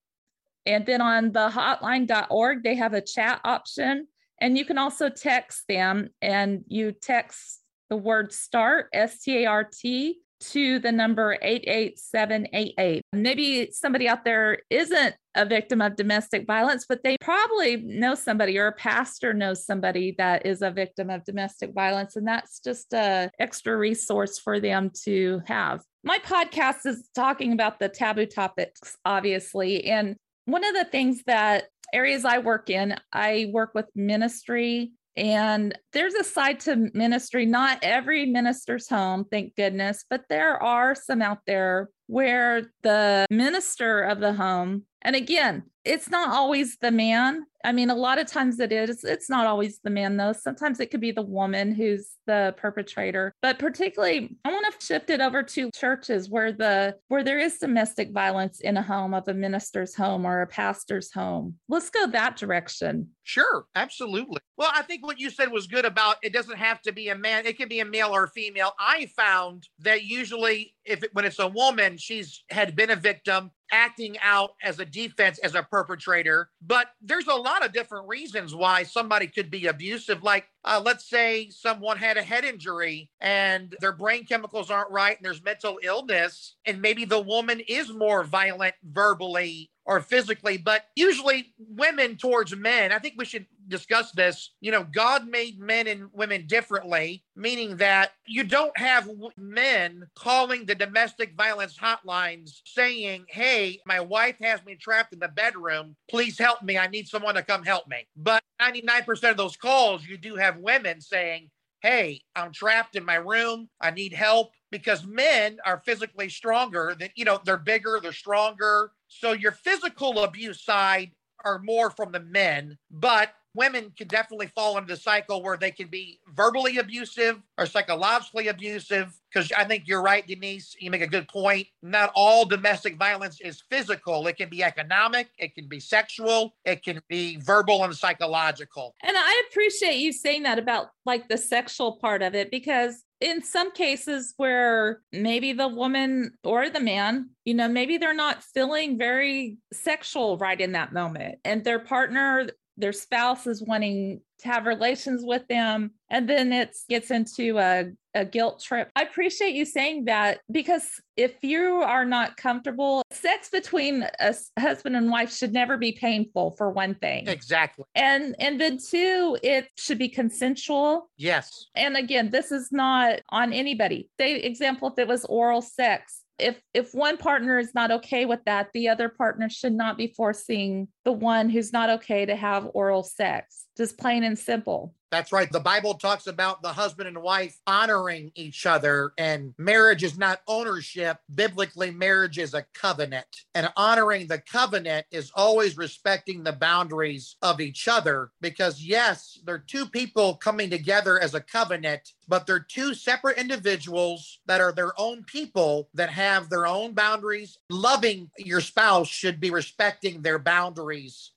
[0.67, 4.07] And then on the hotline.org, they have a chat option.
[4.41, 9.47] And you can also text them and you text the word start, S T A
[9.47, 13.03] R T, to the number 88788.
[13.13, 18.59] Maybe somebody out there isn't a victim of domestic violence, but they probably know somebody
[18.59, 22.17] or a pastor knows somebody that is a victim of domestic violence.
[22.17, 25.83] And that's just a extra resource for them to have.
[26.05, 29.85] My podcast is talking about the taboo topics, obviously.
[29.85, 35.77] And one of the things that areas I work in, I work with ministry and
[35.93, 37.45] there's a side to ministry.
[37.45, 44.03] Not every minister's home, thank goodness, but there are some out there where the minister
[44.03, 47.45] of the home, and again, it's not always the man.
[47.65, 49.05] I mean, a lot of times it is.
[49.05, 50.33] It's not always the man, though.
[50.33, 53.35] Sometimes it could be the woman who's the perpetrator.
[53.43, 57.59] But particularly, I want to shift it over to churches where the where there is
[57.59, 61.57] domestic violence in a home of a minister's home or a pastor's home.
[61.69, 63.09] Let's go that direction.
[63.25, 64.39] Sure, absolutely.
[64.57, 67.17] Well, I think what you said was good about it doesn't have to be a
[67.17, 68.73] man, it can be a male or a female.
[68.79, 73.51] I found that usually if it, when it's a woman, she's had been a victim
[73.73, 76.51] acting out as a defense as a perpetrator.
[76.61, 80.23] But there's a lot of different reasons why somebody could be abusive.
[80.23, 85.17] Like, uh, let's say someone had a head injury and their brain chemicals aren't right
[85.17, 90.85] and there's mental illness, and maybe the woman is more violent verbally or physically, but
[90.95, 92.93] usually women towards men.
[92.93, 94.55] I think we should discuss this.
[94.61, 100.67] You know, God made men and women differently, meaning that you don't have men calling
[100.67, 105.97] the domestic violence hotlines saying, Hey, my wife has me trapped in the bedroom.
[106.09, 106.79] Please help me.
[106.79, 108.07] I need someone to come help me.
[108.17, 113.17] But 99% of those calls, you do have women saying, Hey, I'm trapped in my
[113.17, 113.69] room.
[113.81, 118.93] I need help because men are physically stronger than, you know, they're bigger, they're stronger.
[119.09, 121.11] So your physical abuse side
[121.45, 125.71] are more from the men, but women can definitely fall into the cycle where they
[125.71, 129.13] can be verbally abusive or psychologically abusive.
[129.33, 130.77] Because I think you're right, Denise.
[130.79, 131.67] You make a good point.
[131.83, 136.85] Not all domestic violence is physical, it can be economic, it can be sexual, it
[136.85, 138.95] can be verbal and psychological.
[139.03, 143.43] And I appreciate you saying that about like the sexual part of it because in
[143.43, 148.99] some cases where maybe the woman or the man, you know, maybe they're not feeling
[148.99, 154.67] very sexual right in that moment, and their partner their spouse is wanting to have
[154.67, 158.91] relations with them and then it gets into a, a guilt trip.
[158.97, 164.97] I appreciate you saying that because if you are not comfortable sex between a husband
[164.97, 167.29] and wife should never be painful for one thing.
[167.29, 167.85] Exactly.
[167.95, 171.11] And and then two it should be consensual.
[171.17, 171.67] Yes.
[171.75, 174.11] And again this is not on anybody.
[174.19, 178.41] Say example if it was oral sex if if one partner is not okay with
[178.47, 182.71] that the other partner should not be forcing the one who's not okay to have
[182.75, 184.95] oral sex, just plain and simple.
[185.13, 185.53] That's right.
[185.53, 190.41] The Bible talks about the husband and wife honoring each other, and marriage is not
[190.49, 191.19] ownership.
[191.35, 193.27] Biblically, marriage is a covenant.
[193.55, 199.59] And honoring the covenant is always respecting the boundaries of each other because, yes, they're
[199.59, 204.99] two people coming together as a covenant, but they're two separate individuals that are their
[204.99, 207.59] own people that have their own boundaries.
[207.69, 210.92] Loving your spouse should be respecting their boundaries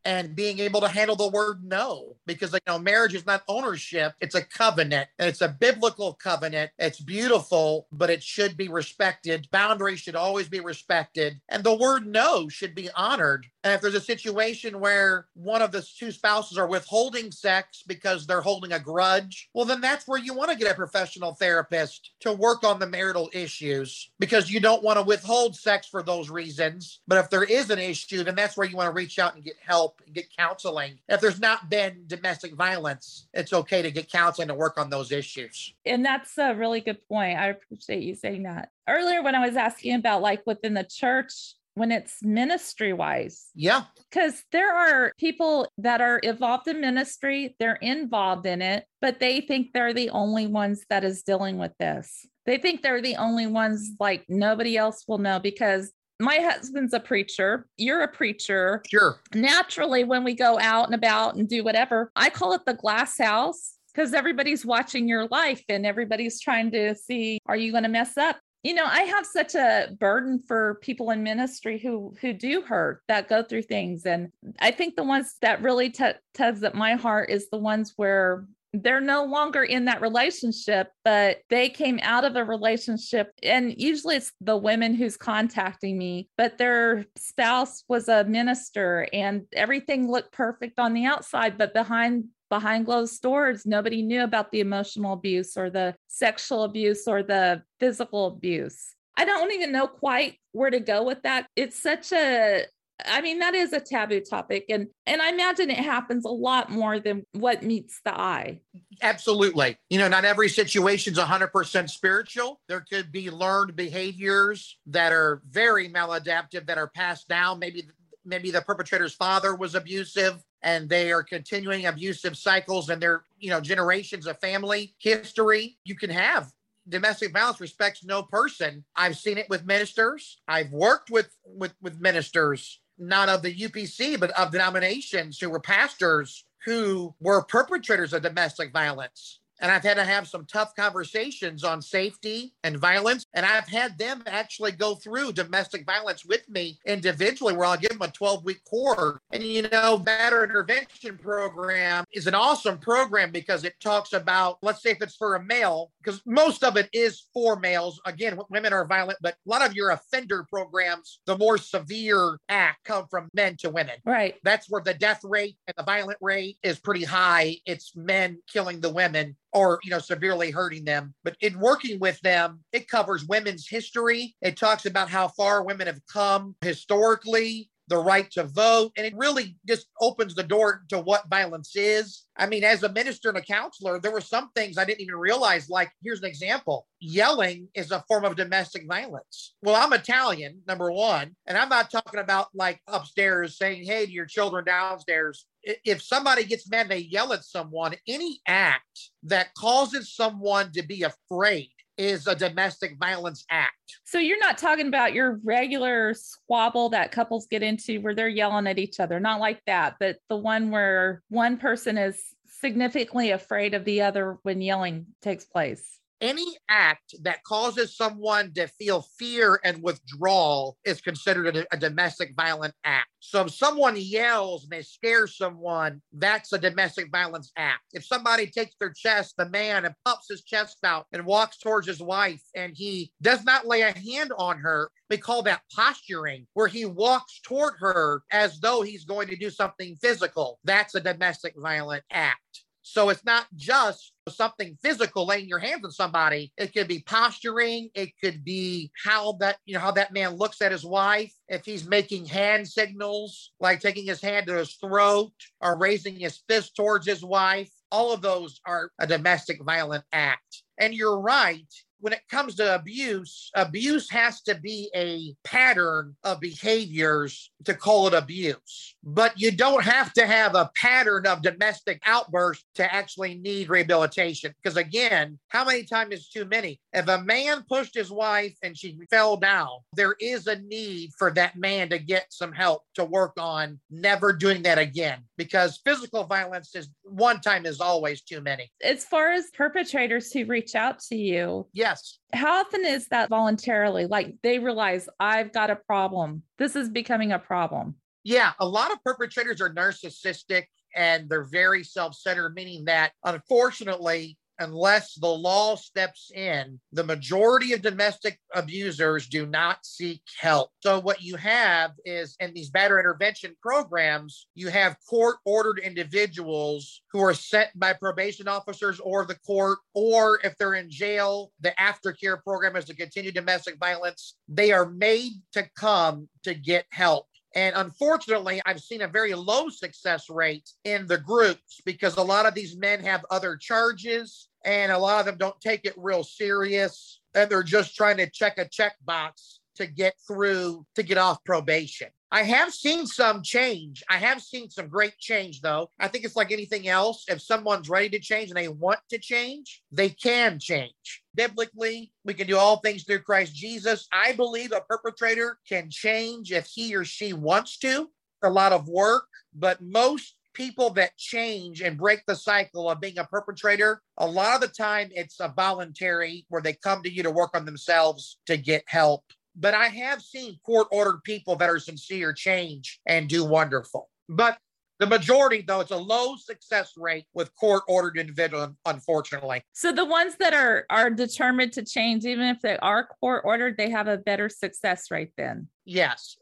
[0.05, 3.65] and being able to handle the word no because, you know, marriage is not ownership
[3.65, 4.13] ownership.
[4.21, 6.71] It's a covenant and it's a biblical covenant.
[6.77, 9.47] It's beautiful, but it should be respected.
[9.51, 11.39] Boundaries should always be respected.
[11.49, 13.47] And the word no should be honored.
[13.63, 18.27] And if there's a situation where one of the two spouses are withholding sex because
[18.27, 22.11] they're holding a grudge, well, then that's where you want to get a professional therapist
[22.19, 26.29] to work on the marital issues because you don't want to withhold sex for those
[26.29, 27.01] reasons.
[27.07, 29.43] But if there is an issue, then that's where you want to reach out and
[29.45, 30.99] get help and get counseling.
[31.07, 35.11] If there's not been domestic violence, it's okay to get counseling to work on those
[35.11, 35.73] issues.
[35.85, 37.37] And that's a really good point.
[37.37, 38.69] I appreciate you saying that.
[38.89, 43.49] Earlier, when I was asking about like within the church, when it's ministry wise.
[43.53, 43.83] Yeah.
[44.09, 49.41] Because there are people that are involved in ministry, they're involved in it, but they
[49.41, 52.25] think they're the only ones that is dealing with this.
[52.45, 56.99] They think they're the only ones like nobody else will know because my husband's a
[56.99, 57.67] preacher.
[57.77, 58.81] You're a preacher.
[58.89, 59.19] Sure.
[59.33, 63.17] Naturally, when we go out and about and do whatever, I call it the glass
[63.17, 67.89] house because everybody's watching your life and everybody's trying to see are you going to
[67.89, 72.33] mess up you know i have such a burden for people in ministry who who
[72.33, 76.63] do hurt that go through things and i think the ones that really t- tugs
[76.63, 78.45] at my heart is the ones where
[78.83, 83.31] they're no longer in that relationship, but they came out of a relationship.
[83.43, 89.43] And usually it's the women who's contacting me, but their spouse was a minister and
[89.53, 94.59] everything looked perfect on the outside, but behind behind closed doors nobody knew about the
[94.59, 100.37] emotional abuse or the sexual abuse or the physical abuse i don't even know quite
[100.51, 102.63] where to go with that it's such a
[103.03, 104.65] I mean, that is a taboo topic.
[104.69, 108.61] And and I imagine it happens a lot more than what meets the eye.
[109.01, 109.77] Absolutely.
[109.89, 112.61] You know, not every situation is 100% spiritual.
[112.69, 117.59] There could be learned behaviors that are very maladaptive that are passed down.
[117.59, 117.83] Maybe
[118.23, 123.49] maybe the perpetrator's father was abusive and they are continuing abusive cycles and their, you
[123.49, 125.77] know, generations of family history.
[125.83, 126.51] You can have
[126.87, 128.85] domestic violence respects no person.
[128.95, 130.41] I've seen it with ministers.
[130.47, 135.59] I've worked with with with ministers not of the UPC, but of denominations who were
[135.59, 139.39] pastors who were perpetrators of domestic violence.
[139.59, 143.25] And I've had to have some tough conversations on safety and violence.
[143.33, 147.91] And I've had them actually go through domestic violence with me individually, where I'll give
[147.91, 149.19] them a 12 week course.
[149.31, 154.81] And, you know, Batterer Intervention Program is an awesome program because it talks about, let's
[154.81, 157.99] say if it's for a male, because most of it is for males.
[158.05, 162.83] Again, women are violent, but a lot of your offender programs, the more severe act
[162.83, 163.95] come from men to women.
[164.05, 164.35] Right.
[164.43, 167.57] That's where the death rate and the violent rate is pretty high.
[167.65, 172.19] It's men killing the women or you know severely hurting them but in working with
[172.21, 177.97] them it covers women's history it talks about how far women have come historically the
[177.97, 178.91] right to vote.
[178.97, 182.25] And it really just opens the door to what violence is.
[182.37, 185.15] I mean, as a minister and a counselor, there were some things I didn't even
[185.15, 185.69] realize.
[185.69, 189.53] Like, here's an example yelling is a form of domestic violence.
[189.61, 194.11] Well, I'm Italian, number one, and I'm not talking about like upstairs saying, hey, to
[194.11, 195.45] your children downstairs.
[195.83, 201.03] If somebody gets mad, they yell at someone, any act that causes someone to be
[201.03, 203.73] afraid is a domestic violence act.
[204.03, 208.67] So you're not talking about your regular squabble that couples get into where they're yelling
[208.67, 212.21] at each other, not like that, but the one where one person is
[212.59, 218.67] significantly afraid of the other when yelling takes place any act that causes someone to
[218.67, 223.09] feel fear and withdrawal is considered a, a, domestic violent act.
[223.19, 227.83] So if someone yells and they scare someone, that's a domestic violence act.
[227.93, 231.85] If somebody takes their chest, the man, and puffs his chest out and walks towards
[231.85, 236.47] his wife and he does not lay a hand on her, we call that posturing,
[236.55, 240.59] where he walks toward her as though he's going to do something physical.
[240.63, 242.64] That's a domestic violent act.
[242.87, 246.53] So it's not just something physical, laying your hands on somebody.
[246.55, 247.89] It could be posturing.
[247.95, 251.33] It could be how that, you know, how that man looks at his wife.
[251.47, 256.43] If he's making hand signals, like taking his hand to his throat or raising his
[256.47, 260.61] fist towards his wife, all of those are a domestic violent act.
[260.79, 261.65] And you're right
[262.05, 268.07] when it comes to abuse, abuse has to be a pattern of behaviors to call
[268.07, 268.94] it abuse.
[269.05, 274.53] But you don't have to have a pattern of domestic outbursts to actually need rehabilitation.
[274.61, 276.81] Because again, how many times is too many?
[276.91, 281.31] If a man pushed his wife and she fell down, there is a need for
[281.33, 285.19] that man to get some help to work on never doing that again.
[285.37, 288.71] Because physical violence is one time is always too many.
[288.83, 292.17] As far as perpetrators who reach out to you, yes.
[292.33, 294.07] How often is that voluntarily?
[294.07, 296.41] Like they realize I've got a problem.
[296.57, 297.95] This is becoming a problem.
[298.25, 300.65] Yeah, a lot of perpetrators are narcissistic
[300.95, 307.73] and they're very self centered, meaning that unfortunately, unless the law steps in, the majority
[307.73, 310.71] of domestic abusers do not seek help.
[310.81, 317.03] So, what you have is in these batterer intervention programs, you have court ordered individuals
[317.11, 321.75] who are sent by probation officers or the court, or if they're in jail, the
[321.79, 324.35] aftercare program is to continue domestic violence.
[324.47, 327.27] They are made to come to get help.
[327.55, 332.45] And unfortunately, I've seen a very low success rate in the groups because a lot
[332.45, 336.23] of these men have other charges and a lot of them don't take it real
[336.23, 341.43] serious and they're just trying to check a checkbox to get through to get off
[341.43, 342.09] probation.
[342.31, 344.03] I have seen some change.
[344.09, 345.89] I have seen some great change, though.
[345.99, 347.23] I think it's like anything else.
[347.29, 351.23] If someone's ready to change and they want to change, they can change.
[351.33, 354.07] Biblically, we can do all things through Christ Jesus.
[354.11, 358.09] I believe a perpetrator can change if he or she wants to.
[358.43, 363.19] A lot of work, but most people that change and break the cycle of being
[363.19, 367.21] a perpetrator, a lot of the time it's a voluntary where they come to you
[367.23, 369.23] to work on themselves to get help
[369.55, 374.09] but I have seen court ordered people that are sincere change and do wonderful.
[374.27, 374.57] But
[374.99, 379.61] the majority, though, it's a low success rate with court ordered individuals, unfortunately.
[379.73, 383.75] So the ones that are are determined to change, even if they are court ordered,
[383.77, 385.67] they have a better success rate then.
[385.83, 386.37] Yes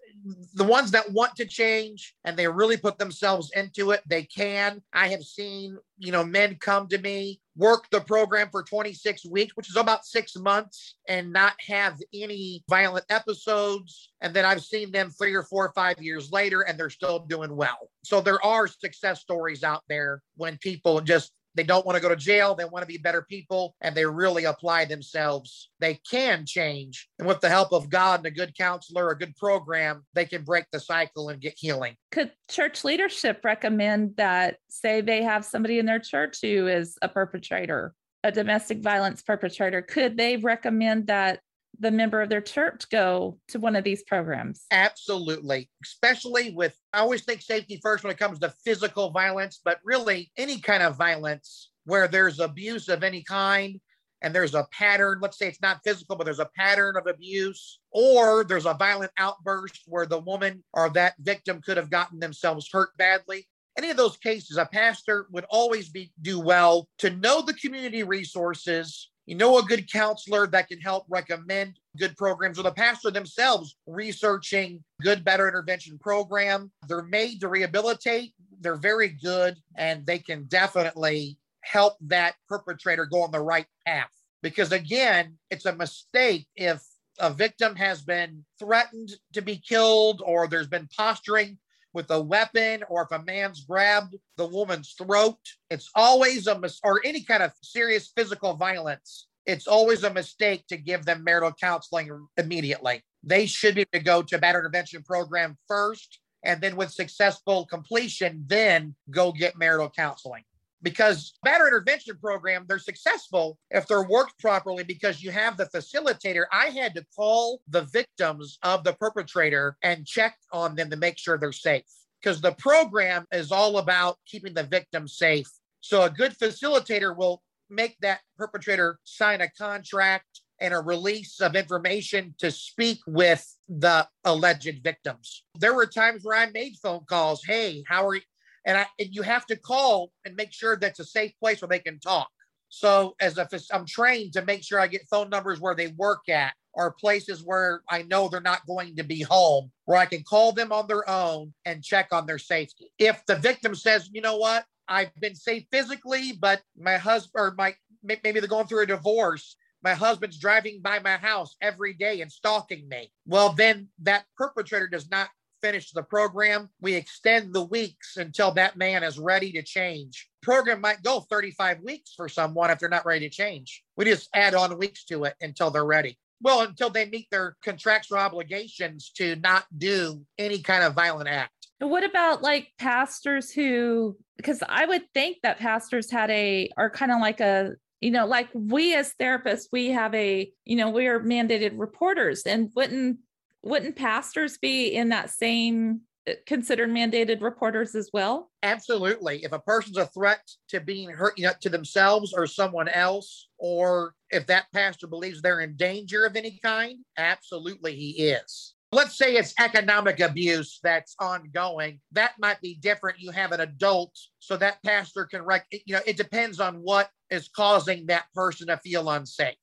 [0.54, 4.82] the ones that want to change and they really put themselves into it, they can.
[4.94, 9.56] I have seen, you know, men come to me, work the program for 26 weeks,
[9.56, 14.12] which is about six months, and not have any violent episodes.
[14.22, 17.20] And then I've seen them three or four or five years later and they're still
[17.20, 17.90] doing well.
[18.04, 22.10] So there are success stories out there when people just they don't want to go
[22.10, 22.56] to jail.
[22.56, 25.70] They want to be better people and they really apply themselves.
[25.80, 27.08] They can change.
[27.20, 30.44] And with the help of God and a good counselor, a good program, they can
[30.44, 31.96] break the cycle and get healing.
[32.12, 37.10] Could church leadership recommend that, say, they have somebody in their church who is a
[37.10, 37.94] perpetrator,
[38.24, 39.82] a domestic violence perpetrator?
[39.82, 41.40] Could they recommend that
[41.80, 44.66] the member of their church go to one of these programs?
[44.72, 45.70] Absolutely.
[45.84, 50.32] Especially with, I always think safety first when it comes to physical violence, but really
[50.38, 53.80] any kind of violence where there's abuse of any kind
[54.24, 57.80] and there's a pattern, let's say it's not physical, but there's a pattern of abuse,
[57.92, 62.70] or there's a violent outburst where the woman or that victim could have gotten themselves
[62.72, 63.46] hurt badly.
[63.78, 68.04] Any of those cases, a pastor would always be do well to know the community
[68.04, 73.12] resources you know a good counselor that can help recommend good programs or the pastor
[73.12, 76.72] themselves researching good batterer intervention program.
[76.88, 78.34] They're made to rehabilitate.
[78.60, 84.12] They're very good and they can definitely help that perpetrator go on the right path.
[84.42, 86.84] Because again it's a mistake if
[87.20, 91.58] a victim has been threatened to be killed or there's been posturing
[91.94, 95.38] with a weapon or if a man's grabbed the woman's throat.
[95.70, 99.28] It's always a mis- or any kind of serious physical violence.
[99.46, 103.04] It's always a mistake to give them marital counseling immediately.
[103.24, 107.66] They should be to go to a batterer intervention program first, and then with successful
[107.66, 110.44] completion, then go get marital counseling
[110.84, 116.46] because batterer intervention program they're successful if they're worked properly because you have the facilitator
[116.52, 121.18] i had to call the victims of the perpetrator and check on them to make
[121.18, 121.84] sure they're safe
[122.22, 125.50] because the program is all about keeping the victim safe
[125.82, 131.56] so a good facilitator will make that perpetrator sign a contract and a release of
[131.56, 135.44] information to speak with the alleged victims.
[135.56, 137.44] There were times where I made phone calls.
[137.46, 138.22] Hey, how are you?
[138.66, 141.70] And I and you have to call and make sure that's a safe place where
[141.70, 142.30] they can talk.
[142.70, 146.28] So as a I'm trained to make sure I get phone numbers where they work
[146.30, 150.24] at or places where I know they're not going to be home, where I can
[150.24, 152.92] call them on their own and check on their safety.
[152.98, 157.54] If the victim says, you know what, I've been safe physically, but my husband or
[157.58, 159.56] my maybe they're going through a divorce.
[159.84, 163.12] My husband's driving by my house every day and stalking me.
[163.26, 165.30] Well, then that perpetrator does not
[165.64, 170.28] finish the program, we extend the weeks until that man is ready to change.
[170.42, 173.82] Program might go 35 weeks for someone if they're not ready to change.
[173.96, 176.20] We just add on weeks to it until they're ready.
[176.42, 181.54] Well, until they meet their contractual obligations to not do any kind of violent act.
[181.80, 187.14] What about like pastors who, because I would think that pastors had a, are kind
[187.14, 191.08] of like a, you know, like we as therapists, we have a, you know, we
[191.08, 193.20] are mandated reporters and wouldn't,
[193.64, 198.52] wouldn't pastors be in that same uh, considered mandated reporters as well?
[198.62, 199.44] Absolutely.
[199.44, 203.48] If a person's a threat to being hurt you know, to themselves or someone else,
[203.58, 208.76] or if that pastor believes they're in danger of any kind, absolutely he is.
[208.92, 212.00] Let's say it's economic abuse that's ongoing.
[212.12, 213.20] That might be different.
[213.20, 215.66] You have an adult, so that pastor can rec.
[215.72, 219.56] You know, it depends on what is causing that person to feel unsafe.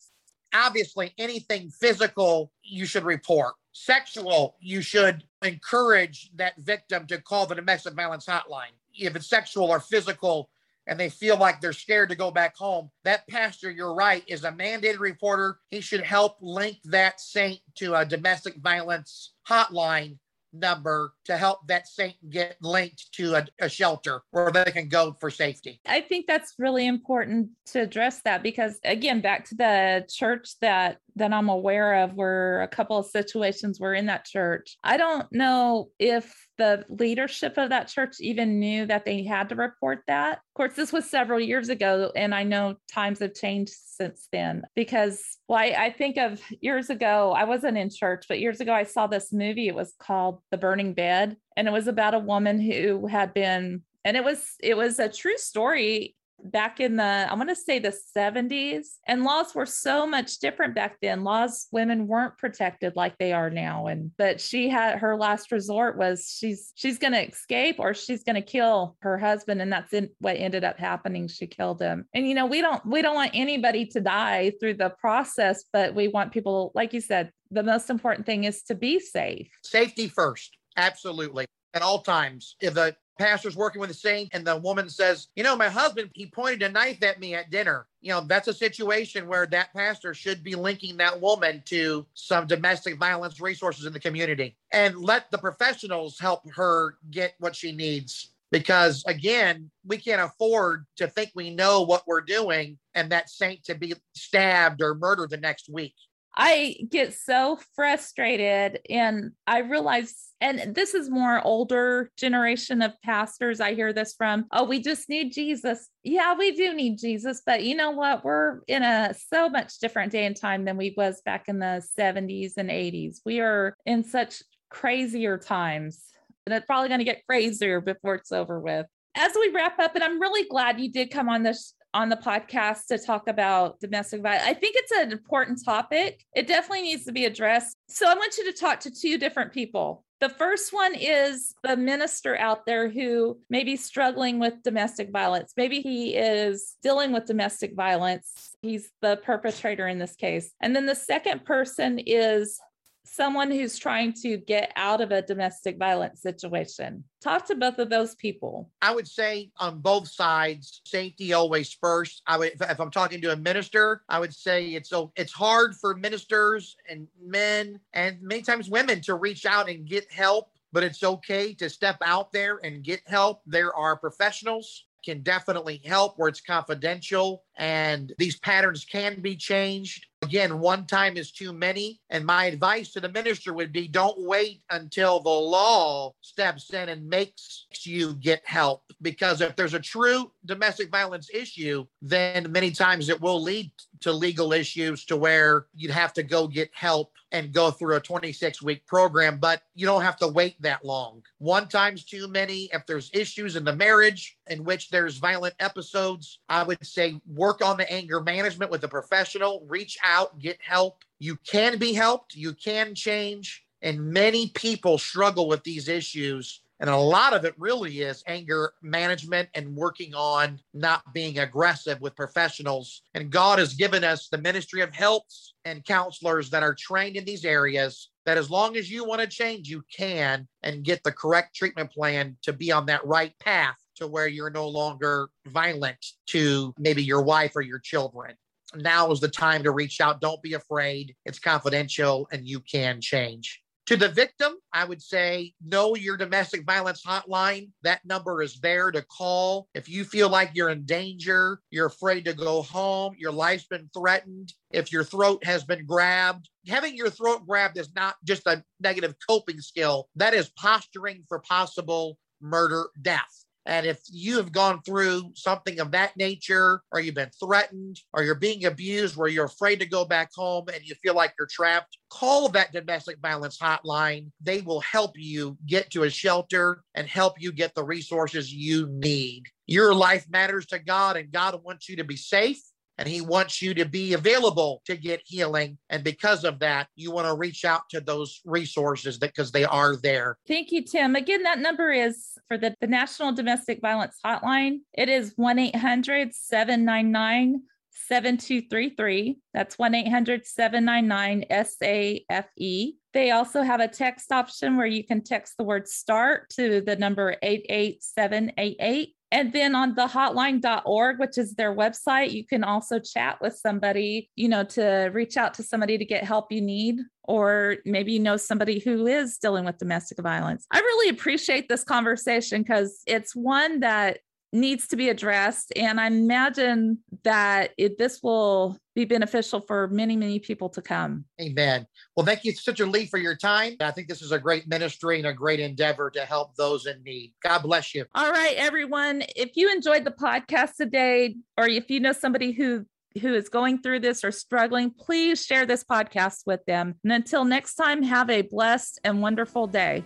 [0.52, 7.54] Obviously, anything physical you should report sexual, you should encourage that victim to call the
[7.54, 8.72] domestic violence hotline.
[8.94, 10.50] If it's sexual or physical,
[10.86, 14.44] and they feel like they're scared to go back home, that pastor, you're right, is
[14.44, 15.58] a mandated reporter.
[15.70, 20.18] He should help link that saint to a domestic violence hotline
[20.52, 25.16] number to help that saint get linked to a, a, shelter where they can go
[25.20, 25.80] for safety.
[25.86, 30.98] I think that's really important to address that because again, back to the church that
[31.16, 34.76] that I'm aware of were a couple of situations were in that church.
[34.82, 39.54] I don't know if the leadership of that church even knew that they had to
[39.54, 40.38] report that.
[40.38, 44.64] Of course, this was several years ago, and I know times have changed since then
[44.74, 48.72] because, well, I, I think of years ago, I wasn't in church, but years ago,
[48.72, 49.68] I saw this movie.
[49.68, 53.82] It was called The Burning Bed, and it was about a woman who had been
[54.04, 57.78] and it was it was a true story back in the i want to say
[57.78, 61.24] the 70s and laws were so much different back then.
[61.24, 65.96] Laws women weren't protected like they are now and but she had her last resort
[65.96, 69.92] was she's she's going to escape or she's going to kill her husband and that's
[69.92, 71.28] in, what ended up happening.
[71.28, 72.06] She killed him.
[72.14, 75.94] And you know we don't we don't want anybody to die through the process but
[75.94, 79.48] we want people like you said the most important thing is to be safe.
[79.64, 82.56] Safety first absolutely at all times.
[82.60, 86.10] If the pastor's working with a saint and the woman says, you know, my husband,
[86.14, 87.86] he pointed a knife at me at dinner.
[88.00, 92.46] You know, that's a situation where that pastor should be linking that woman to some
[92.46, 97.72] domestic violence resources in the community and let the professionals help her get what she
[97.72, 98.30] needs.
[98.50, 103.62] Because again, we can't afford to think we know what we're doing and that saint
[103.64, 105.94] to be stabbed or murdered the next week.
[106.40, 113.60] I get so frustrated and I realize and this is more older generation of pastors
[113.60, 115.88] I hear this from oh we just need Jesus.
[116.02, 118.24] Yeah, we do need Jesus, but you know what?
[118.24, 121.86] We're in a so much different day and time than we was back in the
[121.98, 123.18] 70s and 80s.
[123.26, 126.02] We are in such crazier times.
[126.46, 128.86] And it's probably going to get crazier before it's over with
[129.16, 132.16] as we wrap up, and I'm really glad you did come on this on the
[132.16, 134.44] podcast to talk about domestic violence.
[134.46, 136.24] I think it's an important topic.
[136.34, 137.76] It definitely needs to be addressed.
[137.88, 140.04] So I want you to talk to two different people.
[140.20, 145.54] The first one is the minister out there who may be struggling with domestic violence.
[145.56, 148.54] Maybe he is dealing with domestic violence.
[148.60, 150.52] He's the perpetrator in this case.
[150.60, 152.60] And then the second person is
[153.04, 157.04] someone who's trying to get out of a domestic violence situation.
[157.20, 158.70] Talk to both of those people.
[158.82, 162.22] I would say on both sides, safety always first.
[162.26, 165.74] I would, if I'm talking to a minister, I would say it's so it's hard
[165.76, 170.50] for ministers and men and many times women to reach out and get help.
[170.72, 173.42] But it's okay to step out there and get help.
[173.44, 180.06] There are professionals can definitely help where it's confidential and these patterns can be changed.
[180.22, 182.00] Again, one time is too many.
[182.10, 186.88] And my advice to the minister would be don't wait until the law steps in
[186.88, 188.84] and makes you get help.
[189.02, 193.70] Because if there's a true domestic violence issue, then many times it will lead
[194.00, 198.00] to legal issues to where you'd have to go get help and go through a
[198.00, 201.22] 26 week program, but you don't have to wait that long.
[201.38, 202.68] One time's too many.
[202.72, 207.20] If there's issues in the marriage in which there's violent episodes, I would say
[207.50, 211.02] work on the anger management with a professional, reach out, get help.
[211.18, 213.64] You can be helped, you can change.
[213.82, 218.72] And many people struggle with these issues and a lot of it really is anger
[218.80, 223.02] management and working on not being aggressive with professionals.
[223.12, 227.26] And God has given us the ministry of helps and counselors that are trained in
[227.26, 231.12] these areas that as long as you want to change, you can and get the
[231.12, 236.04] correct treatment plan to be on that right path to where you're no longer violent
[236.26, 238.34] to maybe your wife or your children.
[238.74, 240.20] Now is the time to reach out.
[240.20, 241.14] Don't be afraid.
[241.24, 246.64] It's confidential and you can change To the victim, I would say know your domestic
[246.64, 247.70] violence hotline.
[247.82, 249.66] That number is there to call.
[249.74, 253.90] If you feel like you're in danger, you're afraid to go home, your life's been
[253.92, 258.62] threatened, if your throat has been grabbed, having your throat grabbed is not just a
[258.78, 263.44] negative coping skill, that is posturing for possible murder, death.
[263.66, 268.22] And if you have gone through something of that nature, or you've been threatened, or
[268.22, 271.48] you're being abused where you're afraid to go back home and you feel like you're
[271.50, 274.30] trapped, call that domestic violence hotline.
[274.40, 278.88] They will help you get to a shelter and help you get the resources you
[278.88, 279.44] need.
[279.66, 282.60] Your life matters to God, and God wants you to be safe
[283.00, 285.78] and he wants you to be available to get healing.
[285.88, 289.96] And because of that, you want to reach out to those resources because they are
[289.96, 290.36] there.
[290.46, 291.16] Thank you, Tim.
[291.16, 294.80] Again, that number is for the, the National Domestic Violence Hotline.
[294.92, 297.62] It is 1 800 799
[298.08, 299.38] 7233.
[299.54, 302.94] That's 1 800 799 SAFE.
[303.14, 306.96] They also have a text option where you can text the word START to the
[306.96, 309.14] number 88788.
[309.32, 314.28] And then on the hotline.org, which is their website, you can also chat with somebody,
[314.34, 318.18] you know, to reach out to somebody to get help you need, or maybe you
[318.18, 320.66] know somebody who is dealing with domestic violence.
[320.72, 324.18] I really appreciate this conversation because it's one that
[324.52, 325.72] needs to be addressed.
[325.76, 331.24] And I imagine that it, this will be beneficial for many, many people to come.
[331.40, 331.86] Amen.
[332.16, 333.76] Well, thank you, Sister Lee, for your time.
[333.80, 337.02] I think this is a great ministry and a great endeavor to help those in
[337.02, 337.32] need.
[337.42, 338.04] God bless you.
[338.14, 339.22] All right, everyone.
[339.36, 342.86] If you enjoyed the podcast today, or if you know somebody who
[343.20, 346.94] who is going through this or struggling, please share this podcast with them.
[347.02, 350.04] And until next time, have a blessed and wonderful day.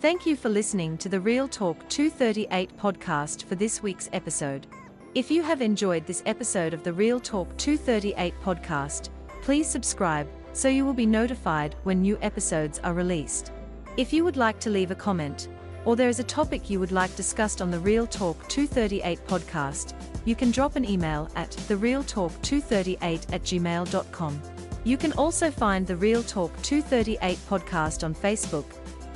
[0.00, 4.68] Thank you for listening to the Real Talk 238 podcast for this week's episode.
[5.16, 9.08] If you have enjoyed this episode of the Real Talk 238 podcast,
[9.42, 13.50] please subscribe so you will be notified when new episodes are released.
[13.96, 15.48] If you would like to leave a comment,
[15.84, 19.94] or there is a topic you would like discussed on the Real Talk 238 podcast,
[20.24, 24.42] you can drop an email at therealtalk238 at gmail.com.
[24.84, 28.64] You can also find the Real Talk 238 podcast on Facebook,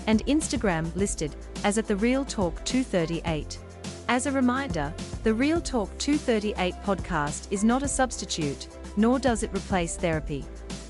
[0.07, 1.35] and Instagram listed
[1.65, 3.59] as at The Real Talk 238.
[4.09, 4.93] As a reminder,
[5.23, 10.45] the Real Talk 238 podcast is not a substitute, nor does it replace therapy.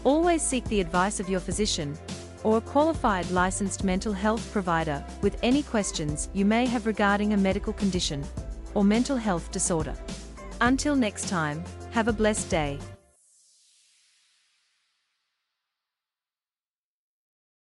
[0.05, 1.97] Always seek the advice of your physician
[2.45, 7.37] or a qualified licensed mental health provider with any questions you may have regarding a
[7.37, 8.25] medical condition
[8.75, 9.95] or mental health disorder.
[10.61, 12.79] Until next time, have a blessed day.